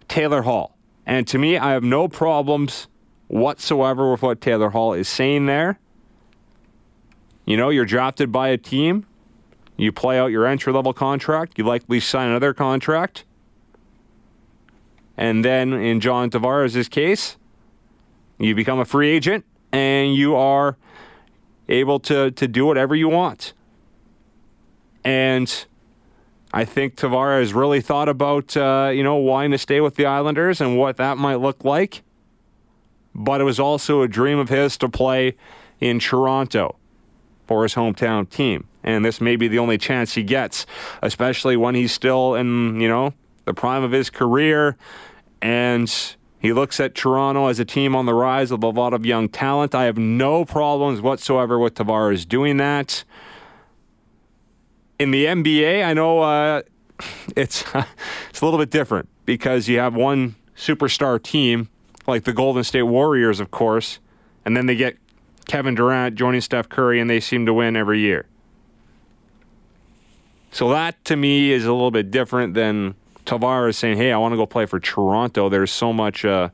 Taylor 0.08 0.42
Hall. 0.44 0.78
And 1.06 1.28
to 1.28 1.38
me, 1.38 1.58
I 1.58 1.72
have 1.72 1.84
no 1.84 2.08
problems 2.08 2.88
whatsoever 3.28 4.12
with 4.12 4.22
what 4.22 4.40
Taylor 4.40 4.70
Hall 4.70 4.94
is 4.94 5.10
saying 5.10 5.48
there. 5.48 5.80
You 7.46 7.58
know, 7.58 7.70
you're 7.70 7.86
drafted 7.86 8.32
by 8.32 8.50
a 8.50 8.58
team, 8.58 9.06
you 9.78 9.92
play 9.92 10.20
out 10.20 10.28
your 10.28 10.46
entry 10.46 10.72
level 10.72 10.94
contract, 10.94 11.58
you 11.58 11.64
likely 11.64 12.00
sign 12.00 12.30
another 12.30 12.54
contract. 12.54 13.26
And 15.18 15.44
then 15.44 15.74
in 15.74 16.00
John 16.00 16.30
Tavares' 16.30 16.90
case, 16.90 17.38
You 18.40 18.56
become 18.56 18.80
a 18.80 18.86
free 18.86 19.10
agent 19.10 19.46
and 19.72 20.16
you 20.16 20.36
are 20.36 20.76
able 21.70 22.00
to, 22.02 22.32
to 22.32 22.48
do 22.48 22.66
whatever 22.66 22.96
you 22.96 23.08
want. 23.08 23.54
And 25.04 25.66
I 26.52 26.66
think 26.66 26.96
Tavares 26.96 27.54
really 27.54 27.82
thought 27.82 28.10
about, 28.10 28.56
uh, 28.58 28.92
you 28.94 29.04
know, 29.04 29.16
wanting 29.16 29.52
to 29.52 29.58
stay 29.58 29.82
with 29.82 29.96
the 29.96 30.06
Islanders 30.06 30.62
and 30.62 30.78
what 30.78 30.98
that 30.98 31.18
might 31.18 31.36
look 31.36 31.64
like. 31.64 32.04
But 33.16 33.42
it 33.42 33.44
was 33.44 33.60
also 33.60 34.02
a 34.02 34.08
dream 34.08 34.40
of 34.40 34.50
his 34.50 34.78
to 34.78 34.90
play 34.90 35.36
in 35.80 36.00
Toronto 36.00 36.76
for 37.54 37.62
his 37.62 37.76
hometown 37.76 38.28
team. 38.28 38.68
And 38.84 39.06
this 39.06 39.22
may 39.22 39.36
be 39.36 39.48
the 39.48 39.60
only 39.60 39.78
chance 39.78 40.16
he 40.16 40.24
gets, 40.24 40.66
especially 41.04 41.56
when 41.56 41.76
he's 41.76 41.92
still 41.92 42.34
in, 42.34 42.82
you 42.82 42.88
know, 42.88 43.14
the 43.46 43.54
prime 43.54 43.84
of 43.84 43.92
his 43.92 44.10
career. 44.10 44.76
And 45.40 45.88
he 46.40 46.52
looks 46.52 46.80
at 46.80 46.96
Toronto 46.96 47.46
as 47.46 47.60
a 47.60 47.66
team 47.66 47.96
on 47.96 48.08
the 48.08 48.14
rise 48.16 48.52
with 48.52 48.64
a 48.64 48.70
lot 48.70 48.96
of 48.96 49.06
young 49.06 49.30
talent. 49.30 49.76
I 49.76 49.84
have 49.84 50.00
no 50.00 50.46
problems 50.46 51.00
whatsoever 51.00 51.60
with 51.60 51.76
Tavares 51.76 52.28
doing 52.28 52.58
that. 52.58 53.04
In 54.98 55.12
the 55.12 55.26
NBA, 55.26 55.86
I 55.86 55.94
know 55.94 56.22
uh, 56.22 56.64
it's 57.38 57.64
it's 58.32 58.42
a 58.42 58.46
little 58.46 58.60
bit 58.60 58.72
different 58.72 59.10
because 59.26 59.70
you 59.70 59.78
have 59.78 59.94
one 59.94 60.34
superstar 60.58 61.22
team 61.22 61.70
like 62.08 62.24
the 62.24 62.34
Golden 62.34 62.64
State 62.64 62.82
Warriors, 62.82 63.40
of 63.40 63.52
course, 63.52 64.00
and 64.44 64.58
then 64.58 64.66
they 64.66 64.76
get 64.76 64.98
Kevin 65.44 65.76
Durant 65.76 66.16
joining 66.16 66.42
Steph 66.42 66.70
Curry, 66.70 67.00
and 67.00 67.10
they 67.10 67.20
seem 67.20 67.46
to 67.46 67.54
win 67.54 67.76
every 67.76 68.00
year. 68.00 68.26
So 70.52 70.70
that 70.70 71.04
to 71.06 71.16
me 71.16 71.52
is 71.52 71.66
a 71.66 71.72
little 71.72 71.92
bit 71.92 72.12
different 72.12 72.54
than 72.54 72.96
Tavares 73.26 73.76
saying, 73.76 73.98
"Hey, 73.98 74.12
I 74.12 74.18
want 74.18 74.34
to 74.34 74.38
go 74.38 74.46
play 74.46 74.66
for 74.66 74.80
Toronto." 74.80 75.50
There's 75.50 75.72
so 75.72 75.92
much 75.92 76.26
uh, 76.26 76.50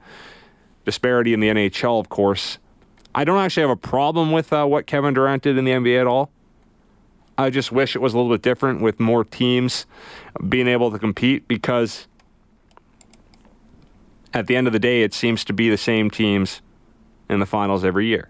disparity 0.85 1.33
in 1.33 1.39
the 1.39 1.49
NHL, 1.49 1.99
of 1.99 2.09
course. 2.09 2.57
I 3.13 3.23
don't 3.23 3.39
actually 3.39 3.61
have 3.61 3.71
a 3.71 3.75
problem 3.75 4.31
with 4.31 4.53
uh, 4.53 4.65
what 4.65 4.85
Kevin 4.85 5.13
Durant 5.13 5.43
did 5.43 5.57
in 5.57 5.65
the 5.65 5.71
NBA 5.71 5.99
at 5.99 6.07
all. 6.07 6.31
I 7.37 7.49
just 7.49 7.71
wish 7.71 7.95
it 7.95 7.99
was 7.99 8.13
a 8.13 8.17
little 8.17 8.31
bit 8.31 8.41
different 8.41 8.81
with 8.81 8.99
more 8.99 9.23
teams 9.23 9.85
being 10.47 10.67
able 10.67 10.91
to 10.91 10.99
compete 10.99 11.47
because 11.47 12.07
at 14.33 14.47
the 14.47 14.55
end 14.55 14.67
of 14.67 14.73
the 14.73 14.79
day, 14.79 15.03
it 15.03 15.13
seems 15.13 15.43
to 15.45 15.53
be 15.53 15.69
the 15.69 15.77
same 15.77 16.09
teams 16.09 16.61
in 17.29 17.39
the 17.39 17.45
finals 17.45 17.83
every 17.83 18.07
year. 18.07 18.29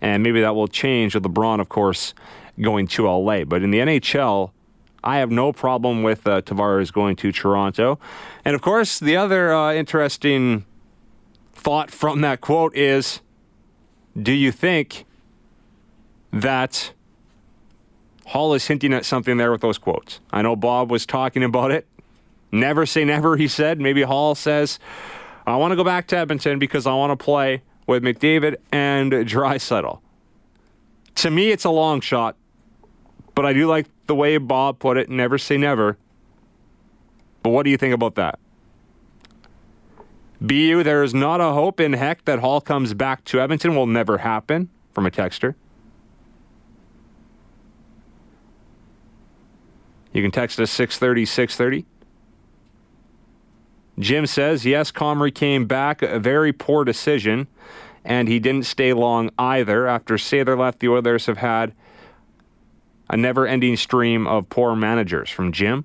And 0.00 0.22
maybe 0.22 0.40
that 0.40 0.54
will 0.54 0.68
change 0.68 1.14
with 1.14 1.24
LeBron, 1.24 1.60
of 1.60 1.68
course, 1.68 2.14
going 2.60 2.86
to 2.88 3.06
LA. 3.08 3.44
But 3.44 3.62
in 3.62 3.70
the 3.70 3.78
NHL, 3.78 4.50
I 5.02 5.18
have 5.18 5.30
no 5.30 5.52
problem 5.52 6.02
with 6.02 6.26
uh, 6.26 6.42
Tavares 6.42 6.92
going 6.92 7.16
to 7.16 7.32
Toronto. 7.32 7.98
And 8.44 8.54
of 8.54 8.62
course, 8.62 8.98
the 8.98 9.16
other 9.16 9.52
uh, 9.52 9.72
interesting 9.74 10.64
thought 11.52 11.90
from 11.90 12.20
that 12.22 12.40
quote 12.40 12.76
is 12.76 13.20
do 14.20 14.32
you 14.32 14.50
think 14.52 15.04
that 16.32 16.92
Hall 18.26 18.54
is 18.54 18.66
hinting 18.66 18.92
at 18.92 19.04
something 19.04 19.36
there 19.36 19.50
with 19.50 19.60
those 19.60 19.78
quotes? 19.78 20.20
I 20.32 20.42
know 20.42 20.56
Bob 20.56 20.90
was 20.90 21.06
talking 21.06 21.42
about 21.42 21.70
it. 21.70 21.86
Never 22.52 22.86
say 22.86 23.04
never, 23.04 23.36
he 23.36 23.48
said. 23.48 23.80
Maybe 23.80 24.02
Hall 24.02 24.34
says, 24.34 24.78
I 25.46 25.56
want 25.56 25.72
to 25.72 25.76
go 25.76 25.84
back 25.84 26.08
to 26.08 26.16
Edmonton 26.16 26.58
because 26.58 26.86
I 26.86 26.94
want 26.94 27.18
to 27.18 27.22
play 27.22 27.62
with 27.90 28.04
McDavid 28.04 28.54
and 28.70 29.10
Draisaitl. 29.10 29.98
To 31.16 31.30
me, 31.30 31.50
it's 31.50 31.64
a 31.64 31.70
long 31.70 32.00
shot, 32.00 32.36
but 33.34 33.44
I 33.44 33.52
do 33.52 33.66
like 33.66 33.86
the 34.06 34.14
way 34.14 34.38
Bob 34.38 34.78
put 34.78 34.96
it. 34.96 35.10
Never 35.10 35.38
say 35.38 35.58
never. 35.58 35.98
But 37.42 37.50
what 37.50 37.64
do 37.64 37.70
you 37.70 37.76
think 37.76 37.92
about 37.92 38.14
that? 38.14 38.38
BU, 40.40 40.84
there 40.84 41.02
is 41.02 41.12
not 41.12 41.40
a 41.40 41.50
hope 41.50 41.80
in 41.80 41.94
heck 41.94 42.24
that 42.26 42.38
Hall 42.38 42.60
comes 42.60 42.94
back 42.94 43.24
to 43.24 43.40
Edmonton. 43.40 43.74
Will 43.74 43.88
never 43.88 44.18
happen 44.18 44.70
from 44.92 45.04
a 45.04 45.10
texter. 45.10 45.56
You 50.12 50.22
can 50.22 50.30
text 50.30 50.60
us 50.60 50.70
630 50.70 51.26
630. 51.26 51.86
Jim 54.00 54.26
says, 54.26 54.64
yes, 54.64 54.90
Comrie 54.90 55.34
came 55.34 55.66
back. 55.66 56.02
A 56.02 56.18
very 56.18 56.52
poor 56.52 56.84
decision, 56.84 57.46
and 58.04 58.28
he 58.28 58.38
didn't 58.38 58.64
stay 58.64 58.92
long 58.92 59.30
either. 59.38 59.86
After 59.86 60.14
Sather 60.14 60.58
left, 60.58 60.80
the 60.80 60.88
Oilers 60.88 61.26
have 61.26 61.38
had 61.38 61.74
a 63.08 63.16
never 63.16 63.46
ending 63.46 63.76
stream 63.76 64.26
of 64.26 64.48
poor 64.48 64.74
managers. 64.74 65.30
From 65.30 65.52
Jim. 65.52 65.84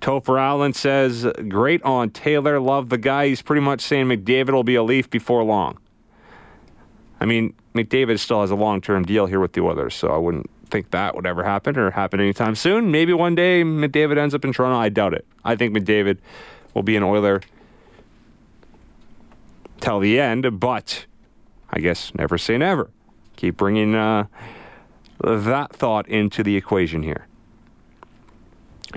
Topher 0.00 0.38
Allen 0.38 0.72
says, 0.72 1.26
great 1.48 1.80
on 1.84 2.10
Taylor. 2.10 2.58
Love 2.58 2.88
the 2.88 2.98
guy. 2.98 3.28
He's 3.28 3.40
pretty 3.40 3.62
much 3.62 3.80
saying 3.80 4.06
McDavid 4.06 4.50
will 4.50 4.64
be 4.64 4.74
a 4.74 4.82
Leaf 4.82 5.08
before 5.08 5.44
long. 5.44 5.78
I 7.20 7.24
mean, 7.24 7.54
McDavid 7.72 8.18
still 8.18 8.40
has 8.40 8.50
a 8.50 8.56
long 8.56 8.80
term 8.80 9.04
deal 9.04 9.26
here 9.26 9.38
with 9.38 9.52
the 9.52 9.60
Oilers, 9.60 9.94
so 9.94 10.08
I 10.08 10.16
wouldn't 10.16 10.50
think 10.72 10.90
that 10.90 11.14
would 11.14 11.26
ever 11.26 11.44
happen 11.44 11.78
or 11.78 11.90
happen 11.90 12.18
anytime 12.18 12.54
soon. 12.54 12.90
Maybe 12.90 13.12
one 13.12 13.34
day 13.34 13.62
McDavid 13.62 14.16
ends 14.16 14.34
up 14.34 14.44
in 14.44 14.52
Toronto. 14.52 14.78
I 14.78 14.88
doubt 14.88 15.12
it. 15.14 15.26
I 15.44 15.54
think 15.54 15.76
McDavid 15.76 16.18
will 16.74 16.82
be 16.82 16.96
an 16.96 17.02
Oiler 17.02 17.42
till 19.80 20.00
the 20.00 20.18
end, 20.18 20.58
but 20.58 21.06
I 21.70 21.78
guess 21.80 22.14
never 22.14 22.38
say 22.38 22.56
never. 22.56 22.90
Keep 23.36 23.58
bringing 23.58 23.94
uh, 23.94 24.26
that 25.20 25.72
thought 25.72 26.08
into 26.08 26.42
the 26.42 26.56
equation 26.56 27.02
here. 27.02 27.26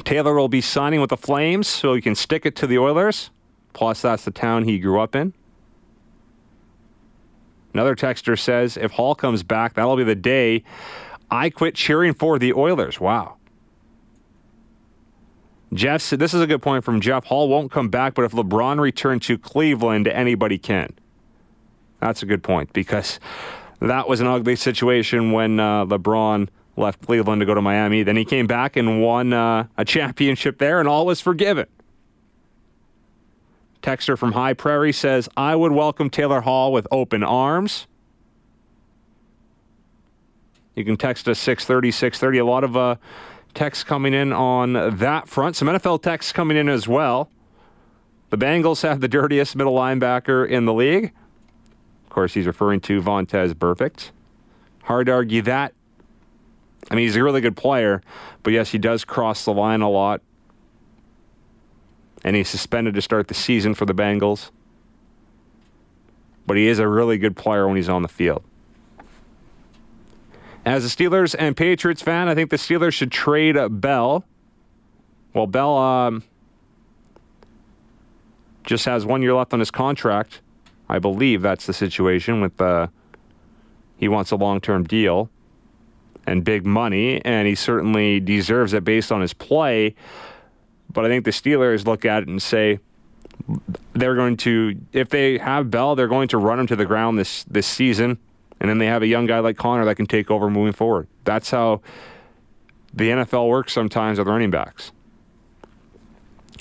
Taylor 0.04 0.34
will 0.34 0.50
be 0.50 0.62
signing 0.62 1.02
with 1.02 1.10
the 1.10 1.18
Flames, 1.18 1.68
so 1.68 1.94
he 1.94 2.02
can 2.02 2.16
stick 2.16 2.46
it 2.46 2.56
to 2.58 2.68
the 2.68 2.78
Oilers. 2.78 3.32
Plus, 3.74 4.02
that's 4.02 4.26
the 4.26 4.32
town 4.32 4.64
he 4.64 4.80
grew 4.80 5.00
up 5.00 5.16
in. 5.16 5.34
Another 7.74 7.96
texter 7.96 8.40
says 8.40 8.78
if 8.78 8.92
Hall 8.92 9.16
comes 9.16 9.44
back, 9.44 9.74
that'll 9.74 9.98
be 9.98 10.04
the 10.04 10.16
day 10.16 10.64
I 11.30 11.50
quit 11.50 11.76
cheering 11.76 12.14
for 12.14 12.40
the 12.40 12.54
Oilers. 12.54 13.00
Wow. 13.00 13.38
Jeff 15.74 16.02
said, 16.02 16.20
This 16.20 16.34
is 16.34 16.42
a 16.42 16.48
good 16.48 16.62
point 16.62 16.84
from 16.84 17.02
Jeff. 17.02 17.26
Hall 17.26 17.50
won't 17.50 17.72
come 17.72 17.90
back, 17.90 18.14
but 18.14 18.24
if 18.24 18.32
LeBron 18.32 18.80
returned 18.80 19.22
to 19.24 19.38
Cleveland, 19.38 20.08
anybody 20.08 20.58
can. 20.58 20.94
That's 22.00 22.24
a 22.24 22.26
good 22.26 22.44
point 22.44 22.72
because 22.74 23.20
that 23.80 24.08
was 24.08 24.22
an 24.22 24.28
ugly 24.28 24.56
situation 24.56 25.32
when 25.32 25.60
uh, 25.60 25.86
LeBron 25.86 26.48
left 26.78 27.02
Cleveland 27.06 27.40
to 27.40 27.46
go 27.46 27.54
to 27.54 27.62
Miami. 27.62 28.04
Then 28.04 28.18
he 28.18 28.26
came 28.26 28.48
back 28.48 28.76
and 28.76 29.02
won 29.02 29.34
uh, 29.34 29.68
a 29.78 29.86
championship 29.86 30.60
there, 30.60 30.80
and 30.80 30.88
all 30.88 31.06
was 31.06 31.22
forgiven. 31.22 31.68
Texter 33.82 34.18
from 34.18 34.32
High 34.32 34.54
Prairie 34.54 34.94
says, 34.94 35.30
I 35.38 35.56
would 35.56 35.72
welcome 35.72 36.10
Taylor 36.10 36.42
Hall 36.42 36.74
with 36.74 36.88
open 36.92 37.24
arms. 37.24 37.88
You 40.76 40.84
can 40.84 40.98
text 40.98 41.28
us 41.28 41.40
630, 41.40 41.92
630. 41.92 42.38
A 42.38 42.46
lot 42.46 42.64
of 42.64 42.76
uh, 42.76 42.96
texts 43.54 43.84
coming 43.84 44.14
in 44.14 44.34
on 44.34 44.74
that 44.98 45.28
front. 45.28 45.56
Some 45.56 45.68
NFL 45.70 46.02
texts 46.02 46.32
coming 46.32 46.58
in 46.58 46.70
as 46.70 46.88
well. 46.88 47.30
The 48.30 48.38
Bengals 48.38 48.82
have 48.82 49.00
the 49.00 49.08
dirtiest 49.08 49.56
middle 49.56 49.74
linebacker 49.74 50.48
in 50.48 50.66
the 50.66 50.74
league. 50.74 51.14
Of 52.04 52.10
course, 52.10 52.34
he's 52.34 52.46
referring 52.46 52.82
to 52.82 53.02
Vontaze 53.02 53.54
Burfict. 53.54 54.12
Hard 54.84 55.08
to 55.08 55.14
argue 55.14 55.42
that. 55.44 55.74
I 56.92 56.96
mean, 56.96 57.06
he's 57.06 57.16
a 57.16 57.24
really 57.24 57.42
good 57.42 57.58
player, 57.58 58.02
but 58.44 58.54
yes, 58.54 58.70
he 58.72 58.78
does 58.78 59.04
cross 59.04 59.46
the 59.46 59.54
line 59.54 59.82
a 59.82 59.90
lot. 59.90 60.22
And 62.24 62.36
he's 62.36 62.50
suspended 62.50 62.94
to 62.96 63.02
start 63.02 63.28
the 63.28 63.34
season 63.34 63.74
for 63.74 63.86
the 63.86 63.94
Bengals. 63.94 64.52
But 66.48 66.58
he 66.58 66.68
is 66.68 66.80
a 66.80 66.88
really 66.88 67.18
good 67.18 67.36
player 67.36 67.68
when 67.68 67.76
he's 67.76 67.90
on 67.90 68.02
the 68.02 68.08
field. 68.08 68.44
As 70.66 70.84
a 70.84 70.88
Steelers 70.88 71.36
and 71.38 71.56
Patriots 71.56 72.02
fan, 72.02 72.28
I 72.28 72.34
think 72.34 72.50
the 72.50 72.58
Steelers 72.58 72.94
should 72.94 73.12
trade 73.12 73.56
Bell. 73.70 74.26
Well, 75.34 75.46
Bell 75.46 75.78
um, 75.78 76.24
just 78.64 78.86
has 78.86 79.06
one 79.06 79.22
year 79.22 79.36
left 79.36 79.54
on 79.54 79.60
his 79.60 79.70
contract. 79.70 80.42
I 80.90 80.98
believe 80.98 81.44
that's 81.44 81.68
the 81.68 81.74
situation 81.74 82.42
with 82.42 82.60
uh, 82.60 82.88
he 83.98 84.08
wants 84.08 84.32
a 84.32 84.36
long-term 84.36 84.86
deal 84.86 85.30
and 86.26 86.44
big 86.44 86.66
money, 86.66 87.24
and 87.24 87.48
he 87.48 87.54
certainly 87.54 88.20
deserves 88.20 88.74
it 88.74 88.84
based 88.84 89.12
on 89.12 89.22
his 89.22 89.34
play. 89.34 89.94
But 90.92 91.06
I 91.06 91.10
think 91.10 91.26
the 91.26 91.32
Steelers 91.32 91.86
look 91.86 92.06
at 92.06 92.24
it 92.24 92.28
and 92.28 92.42
say 92.42 92.80
they're 93.94 94.16
going 94.16 94.38
to, 94.38 94.76
if 94.94 95.10
they 95.10 95.38
have 95.38 95.70
Bell, 95.70 95.96
they're 95.96 96.08
going 96.08 96.30
to 96.30 96.40
run 96.40 96.60
him 96.60 96.68
to 96.68 96.76
the 96.76 96.86
ground 96.86 97.20
this 97.20 97.44
this 97.44 97.68
season 97.68 98.18
and 98.60 98.70
then 98.70 98.78
they 98.78 98.88
have 98.88 99.02
a 99.02 99.08
young 99.08 99.26
guy 99.26 99.40
like 99.40 99.58
Connor 99.58 99.86
that 99.86 99.96
can 99.96 100.06
take 100.06 100.32
over 100.32 100.50
moving 100.50 100.74
forward. 100.74 101.08
That's 101.24 101.52
how 101.52 101.82
the 102.94 103.10
NFL 103.10 103.50
works 103.50 103.74
sometimes 103.74 104.20
with 104.20 104.28
running 104.28 104.52
backs. 104.52 104.92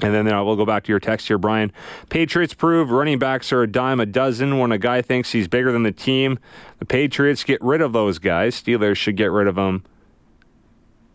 And 0.03 0.13
then 0.13 0.27
uh, 0.27 0.43
we'll 0.43 0.57
go 0.57 0.67
back 0.67 0.85
to 0.85 0.93
your 0.93 0.99
text 0.99 1.29
here, 1.29 1.39
Brian. 1.39 1.73
Patriots 2.09 2.53
prove 2.53 2.91
running 2.91 3.21
backs 3.21 3.53
are 3.53 3.63
a 3.63 3.67
dime 3.67 4.01
a 4.01 4.07
dozen. 4.07 4.59
When 4.59 4.73
a 4.73 4.79
guy 4.79 5.03
thinks 5.03 5.31
he's 5.31 5.47
bigger 5.47 5.71
than 5.71 5.85
the 5.85 5.93
team, 5.93 6.39
the 6.81 6.85
Patriots 6.85 7.45
get 7.45 7.63
rid 7.63 7.81
of 7.81 7.93
those 7.93 8.19
guys. 8.19 8.61
Steelers 8.61 8.97
should 8.97 9.17
get 9.17 9.31
rid 9.31 9.47
of 9.47 9.55
them. 9.55 9.85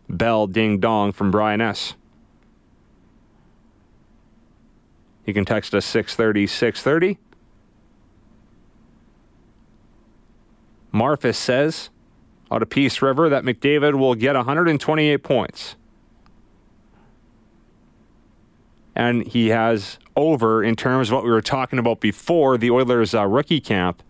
Bell 0.08 0.48
ding 0.48 0.80
dong 0.80 1.12
from 1.12 1.30
Brian 1.30 1.60
S. 1.60 1.96
You 5.26 5.34
can 5.34 5.46
text 5.46 5.76
us 5.76 5.86
630 5.86 6.48
630. 6.48 7.20
Marfus 10.94 11.38
says 11.38 11.90
out 12.52 12.62
of 12.62 12.70
Peace 12.70 13.02
River 13.02 13.30
that 13.30 13.44
McDavid 13.44 13.98
will 13.98 14.16
get 14.16 14.36
128 14.36 15.18
points. 15.18 15.76
And 18.96 19.26
he 19.26 19.50
has 19.50 20.00
over 20.16 20.64
in 20.64 20.76
terms 20.76 21.10
of 21.10 21.16
what 21.16 21.24
we 21.24 21.30
were 21.30 21.42
talking 21.42 21.80
about 21.80 22.00
before 22.00 22.58
the 22.58 22.72
Oilers 22.72 23.14
uh, 23.14 23.26
rookie 23.26 23.62
camp. 23.62 24.04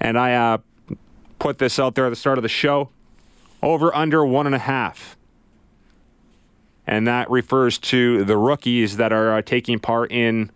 And 0.00 0.18
I 0.18 0.34
uh, 0.34 0.58
put 1.38 1.58
this 1.58 1.78
out 1.78 1.94
there 1.94 2.06
at 2.06 2.10
the 2.10 2.16
start 2.16 2.38
of 2.38 2.42
the 2.42 2.48
show 2.48 2.90
over 3.62 3.94
under 3.94 4.26
one 4.26 4.46
and 4.46 4.54
a 4.54 4.58
half. 4.58 5.16
And 6.86 7.06
that 7.06 7.30
refers 7.30 7.78
to 7.78 8.24
the 8.24 8.36
rookies 8.36 8.96
that 8.96 9.12
are 9.12 9.38
uh, 9.38 9.42
taking 9.42 9.78
part 9.78 10.10
in 10.10 10.50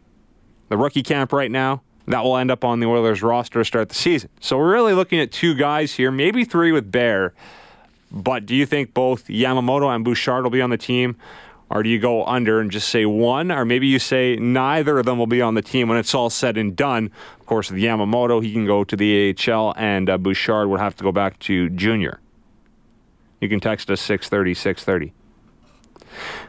the 0.69 0.77
rookie 0.77 1.05
camp 1.05 1.33
right 1.33 1.51
now 1.51 1.83
that 2.07 2.23
will 2.23 2.37
end 2.37 2.51
up 2.51 2.65
on 2.65 2.81
the 2.81 2.87
Oilers 2.87 3.23
roster 3.23 3.61
to 3.61 3.65
start 3.65 3.89
the 3.89 3.95
season. 3.95 4.31
So 4.41 4.59
we're 4.59 4.73
really 4.73 4.95
looking 4.95 5.19
at 5.19 5.33
two 5.33 5.55
guys 5.55 5.93
here, 5.93 6.11
maybe 6.11 6.45
three 6.45 6.73
with 6.73 6.91
Bear. 6.91 7.35
But 8.11 8.47
do 8.47 8.55
you 8.55 8.67
think 8.67 8.95
both 8.95 9.27
Yamamoto 9.27 9.95
and 9.95 10.05
Bouchard 10.05 10.45
will 10.45 10.51
be 10.51 10.63
on 10.63 10.71
the 10.71 10.79
team? 10.79 11.17
Or 11.69 11.83
do 11.83 11.89
you 11.89 11.99
go 11.99 12.25
under 12.25 12.61
and 12.61 12.71
just 12.71 12.89
say 12.89 13.07
one? 13.07 13.51
Or 13.51 13.65
maybe 13.65 13.89
you 13.89 13.99
say 13.99 14.37
neither 14.37 14.99
of 14.99 15.05
them 15.05 15.19
will 15.19 15.27
be 15.27 15.43
on 15.43 15.55
the 15.55 15.63
team 15.63 15.89
when 15.89 15.99
it's 15.99 16.15
all 16.15 16.31
said 16.31 16.57
and 16.57 16.77
done. 16.77 17.11
Of 17.41 17.47
course, 17.47 17.73
with 17.73 17.81
Yamamoto, 17.81 18.43
he 18.43 18.53
can 18.53 18.67
go 18.67 18.85
to 18.85 18.97
the 18.97 19.35
AHL, 19.49 19.75
and 19.77 20.09
uh, 20.09 20.17
Bouchard 20.17 20.69
would 20.69 20.79
have 20.79 20.95
to 20.97 21.03
go 21.03 21.11
back 21.11 21.39
to 21.41 21.69
junior. 21.71 22.21
You 23.41 23.49
can 23.49 23.59
text 23.59 23.91
us 23.91 24.01
630 24.01 24.55
630. 24.55 25.13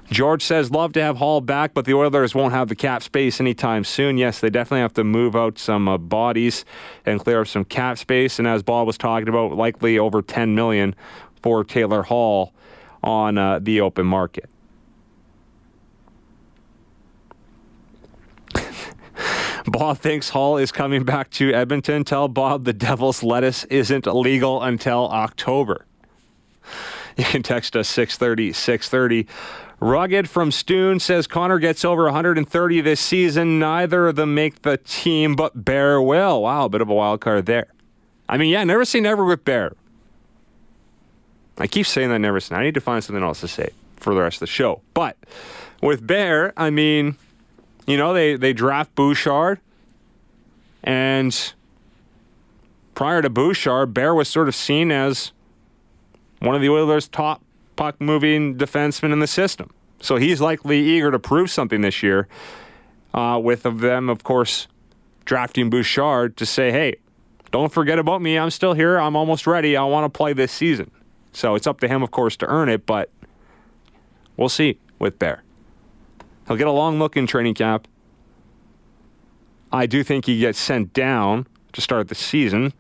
George 0.10 0.42
says, 0.42 0.72
love 0.72 0.94
to 0.94 1.02
have 1.02 1.18
Hall 1.18 1.42
back, 1.42 1.74
but 1.74 1.86
the 1.86 1.94
Oilers 1.94 2.34
won't 2.34 2.54
have 2.54 2.70
the 2.70 2.76
cap 2.76 3.04
space 3.04 3.42
anytime 3.42 3.84
soon. 3.84 4.18
Yes, 4.18 4.40
they 4.40 4.50
definitely 4.50 4.82
have 4.82 4.94
to 4.94 5.04
move 5.04 5.36
out 5.36 5.60
some 5.60 5.88
uh, 5.88 5.98
bodies 5.98 6.64
and 7.06 7.20
clear 7.20 7.42
up 7.42 7.48
some 7.48 7.66
cap 7.66 7.98
space. 7.98 8.40
And 8.40 8.48
as 8.48 8.64
Bob 8.64 8.88
was 8.88 8.98
talking 8.98 9.28
about, 9.28 9.54
likely 9.54 10.00
over 10.00 10.22
10 10.22 10.56
million 10.56 10.96
for 11.42 11.64
Taylor 11.64 12.04
Hall 12.04 12.54
on 13.04 13.38
uh, 13.38 13.60
the 13.60 13.82
open 13.82 14.06
market. 14.06 14.50
Bob 19.66 19.98
thinks 19.98 20.30
Hall 20.30 20.58
is 20.58 20.72
coming 20.72 21.04
back 21.04 21.30
to 21.32 21.54
Edmonton. 21.54 22.06
Tell 22.06 22.30
Bob 22.30 22.64
the 22.64 22.74
Devil's 22.74 23.24
lettuce 23.24 23.66
isn't 23.66 24.08
legal 24.08 24.64
until 24.64 25.10
October. 25.10 25.86
You 27.20 27.26
can 27.26 27.42
text 27.42 27.76
us 27.76 27.88
630 27.88 28.54
630. 28.54 29.28
Rugged 29.80 30.30
from 30.30 30.52
Stoon 30.52 31.00
says 31.00 31.26
Connor 31.26 31.58
gets 31.58 31.84
over 31.84 32.04
130 32.04 32.82
this 32.82 33.00
season. 33.00 33.58
Neither 33.58 34.08
of 34.08 34.16
them 34.16 34.36
make 34.36 34.62
the 34.62 34.78
team, 34.78 35.36
but 35.36 35.66
Bear 35.66 36.00
will. 36.00 36.44
Wow, 36.44 36.66
a 36.66 36.70
bit 36.70 36.82
of 36.82 36.90
a 36.90 36.94
wild 36.94 37.22
card 37.22 37.48
there. 37.48 37.68
I 38.30 38.38
mean, 38.38 38.52
yeah, 38.52 38.64
never 38.64 38.86
say 38.86 39.00
never 39.00 39.26
with 39.26 39.44
Bear. 39.44 39.74
I 41.58 41.66
keep 41.66 41.88
saying 41.88 42.10
that 42.10 42.20
never 42.20 42.40
say. 42.40 42.56
I 42.56 42.64
need 42.64 42.76
to 42.76 42.82
find 42.82 43.04
something 43.04 43.24
else 43.24 43.42
to 43.42 43.48
say 43.48 43.70
for 43.96 44.14
the 44.14 44.22
rest 44.22 44.38
of 44.38 44.42
the 44.42 44.48
show. 44.48 44.82
But 44.94 45.18
with 45.82 46.06
Bear, 46.06 46.54
I 46.56 46.70
mean, 46.70 47.16
you 47.88 47.98
know, 47.98 48.14
they, 48.14 48.36
they 48.36 48.54
draft 48.54 48.94
Bouchard, 48.94 49.60
and 50.84 51.54
prior 52.94 53.24
to 53.24 53.30
Bouchard, 53.30 53.94
Bear 53.94 54.14
was 54.14 54.28
sort 54.28 54.48
of 54.48 54.56
seen 54.56 54.92
as 54.92 55.32
one 56.40 56.56
of 56.56 56.62
the 56.62 56.70
Oilers' 56.70 57.08
top 57.08 57.44
puck 57.76 58.00
moving 58.00 58.58
defensemen 58.58 59.12
in 59.14 59.20
the 59.20 59.28
system. 59.28 59.70
So 60.00 60.18
he's 60.18 60.42
likely 60.42 60.80
eager 60.80 61.12
to 61.12 61.20
prove 61.20 61.50
something 61.50 61.82
this 61.82 62.04
year. 62.04 62.28
Uh, 63.14 63.40
with 63.42 63.66
of 63.66 63.80
them, 63.80 64.10
of 64.10 64.24
course, 64.24 64.68
drafting 65.26 65.70
Bouchard 65.70 66.38
to 66.38 66.46
say, 66.46 66.72
"Hey, 66.72 66.96
don't 67.52 67.72
forget 67.72 67.98
about 67.98 68.22
me. 68.22 68.38
I'm 68.38 68.52
still 68.52 68.74
here. 68.74 68.98
I'm 68.98 69.16
almost 69.16 69.48
ready. 69.48 69.76
I 69.76 69.84
want 69.84 70.12
to 70.12 70.16
play 70.16 70.34
this 70.34 70.52
season." 70.52 70.92
So 71.32 71.56
it's 71.56 71.66
up 71.66 71.80
to 71.80 71.88
him, 71.88 72.04
of 72.04 72.12
course, 72.12 72.36
to 72.38 72.48
earn 72.48 72.70
it. 72.70 72.86
But 72.86 73.10
we'll 74.36 74.50
see 74.50 74.78
with 75.00 75.18
Bear. 75.18 75.44
He'll 76.48 76.58
get 76.58 76.68
a 76.68 76.72
long 76.72 77.00
look 77.00 77.18
in 77.18 77.28
training 77.28 77.56
camp. 77.56 77.88
I 79.72 79.86
do 79.86 80.04
think 80.04 80.26
he 80.26 80.40
gets 80.40 80.60
sent 80.60 80.94
down 80.94 81.48
to 81.74 81.82
start 81.82 82.08
the 82.08 82.16
season 82.16 82.74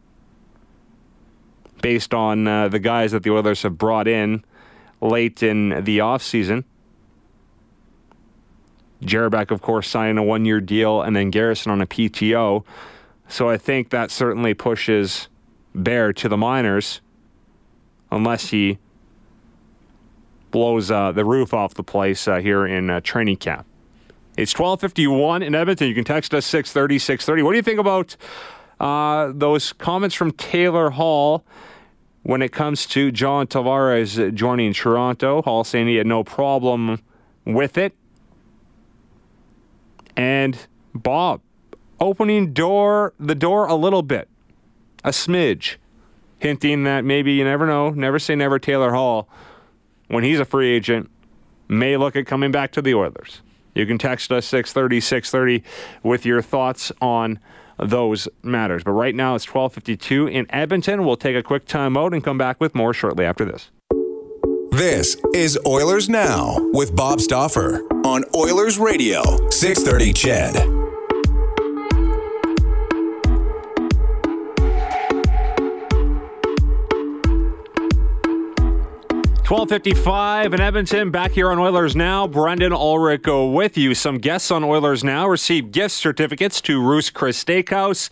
based 1.82 2.14
on 2.14 2.48
uh, 2.48 2.68
the 2.68 2.80
guys 2.80 3.12
that 3.12 3.24
the 3.24 3.32
Oilers 3.32 3.64
have 3.64 3.78
brought 3.78 4.08
in 4.08 4.44
late 5.02 5.44
in 5.44 5.70
the 5.84 6.00
offseason. 6.00 6.64
Jerabek, 9.02 9.52
of 9.52 9.62
course, 9.62 9.88
signing 9.88 10.18
a 10.18 10.24
one 10.24 10.46
year 10.46 10.60
deal, 10.60 11.02
and 11.02 11.16
then 11.16 11.30
Garrison 11.30 11.72
on 11.72 11.82
a 11.82 11.88
PTO. 11.88 12.64
So 13.28 13.50
I 13.50 13.58
think 13.58 13.90
that 13.90 14.10
certainly 14.10 14.54
pushes 14.54 15.28
Bear 15.76 16.12
to 16.14 16.28
the 16.28 16.38
minors, 16.38 17.02
unless 18.10 18.50
he 18.50 18.80
blows 20.50 20.90
uh, 20.90 21.12
the 21.12 21.24
roof 21.24 21.54
off 21.54 21.76
the 21.76 21.84
place 21.84 22.28
uh, 22.28 22.38
here 22.38 22.66
in 22.66 22.90
uh, 22.90 23.02
training 23.02 23.38
camp. 23.38 23.68
It's 24.38 24.54
1251 24.54 25.44
in 25.44 25.54
Edmonton. 25.54 25.88
You 25.88 25.94
can 25.94 26.04
text 26.04 26.34
us 26.34 26.46
630, 26.46 27.00
630. 27.00 27.44
What 27.44 27.52
do 27.52 27.58
you 27.58 27.64
think 27.64 27.80
about 27.80 28.16
uh, 28.80 29.32
those 29.34 29.74
comments 29.74 30.16
from 30.16 30.32
Taylor 30.32 30.90
Hall 30.90 31.44
when 32.24 32.42
it 32.42 32.52
comes 32.52 32.86
to 32.88 33.12
John 33.12 33.48
Tavares 33.48 34.34
joining 34.34 34.74
Toronto. 34.74 35.42
Hall 35.42 35.64
saying 35.64 35.88
he 35.88 35.96
had 35.96 36.08
no 36.08 36.24
problem 36.24 37.02
with 37.46 37.78
it. 37.78 37.94
And 40.16 40.58
Bob 40.94 41.42
opening 42.00 42.54
door 42.54 43.14
the 43.20 43.36
door 43.36 43.68
a 43.68 43.76
little 43.76 44.02
bit, 44.02 44.28
a 45.04 45.10
smidge, 45.10 45.78
hinting 46.40 46.84
that 46.84 47.06
maybe 47.06 47.34
you 47.34 47.44
never 47.44 47.66
know, 47.66 47.90
never 47.92 48.20
say 48.20 48.36
never. 48.36 48.60
Taylor 48.60 48.92
Hall, 48.92 49.30
when 50.08 50.24
he's 50.24 50.40
a 50.40 50.46
free 50.46 50.70
agent, 50.70 51.10
may 51.68 51.98
look 51.98 52.16
at 52.16 52.26
coming 52.26 52.52
back 52.52 52.72
to 52.74 52.82
the 52.82 52.94
Oilers. 52.94 53.42
You 53.74 53.86
can 53.86 53.98
text 53.98 54.32
us 54.32 54.46
630 54.48 55.00
630 55.02 55.64
with 56.04 56.26
your 56.26 56.42
thoughts 56.42 56.92
on 57.00 57.40
those 57.78 58.28
matters. 58.44 58.84
But 58.84 58.92
right 58.92 59.16
now 59.16 59.36
it's 59.36 59.46
12:52 59.46 60.28
in 60.32 60.46
Edmonton. 60.50 61.06
We'll 61.06 61.18
take 61.18 61.36
a 61.36 61.44
quick 61.44 61.66
time 61.66 61.98
out 61.98 62.14
and 62.14 62.24
come 62.24 62.38
back 62.38 62.60
with 62.60 62.76
more 62.76 62.94
shortly 62.94 63.26
after 63.26 63.46
this. 63.46 63.70
This 64.72 65.18
is 65.34 65.58
Oilers 65.66 66.08
Now 66.08 66.56
with 66.74 66.96
Bob 66.96 67.20
Stauffer 67.20 67.82
on 68.06 68.24
Oilers 68.36 68.78
Radio 68.78 69.24
630 69.50 70.14
CHED. 70.14 70.87
1255 79.48 80.56
in 80.56 80.60
Edmonton, 80.60 81.10
back 81.10 81.32
here 81.32 81.50
on 81.50 81.58
Oilers 81.58 81.96
Now. 81.96 82.28
Brendan 82.28 82.74
Ulrich 82.74 83.28
with 83.28 83.78
you. 83.78 83.96
Some 83.96 84.18
guests 84.18 84.52
on 84.52 84.62
Oilers 84.62 85.06
Now 85.06 85.26
receive 85.26 85.72
gift 85.72 85.96
certificates 85.96 86.60
to 86.64 86.82
Ruth's 86.82 87.10
Chris 87.10 87.42
Steakhouse. 87.42 88.10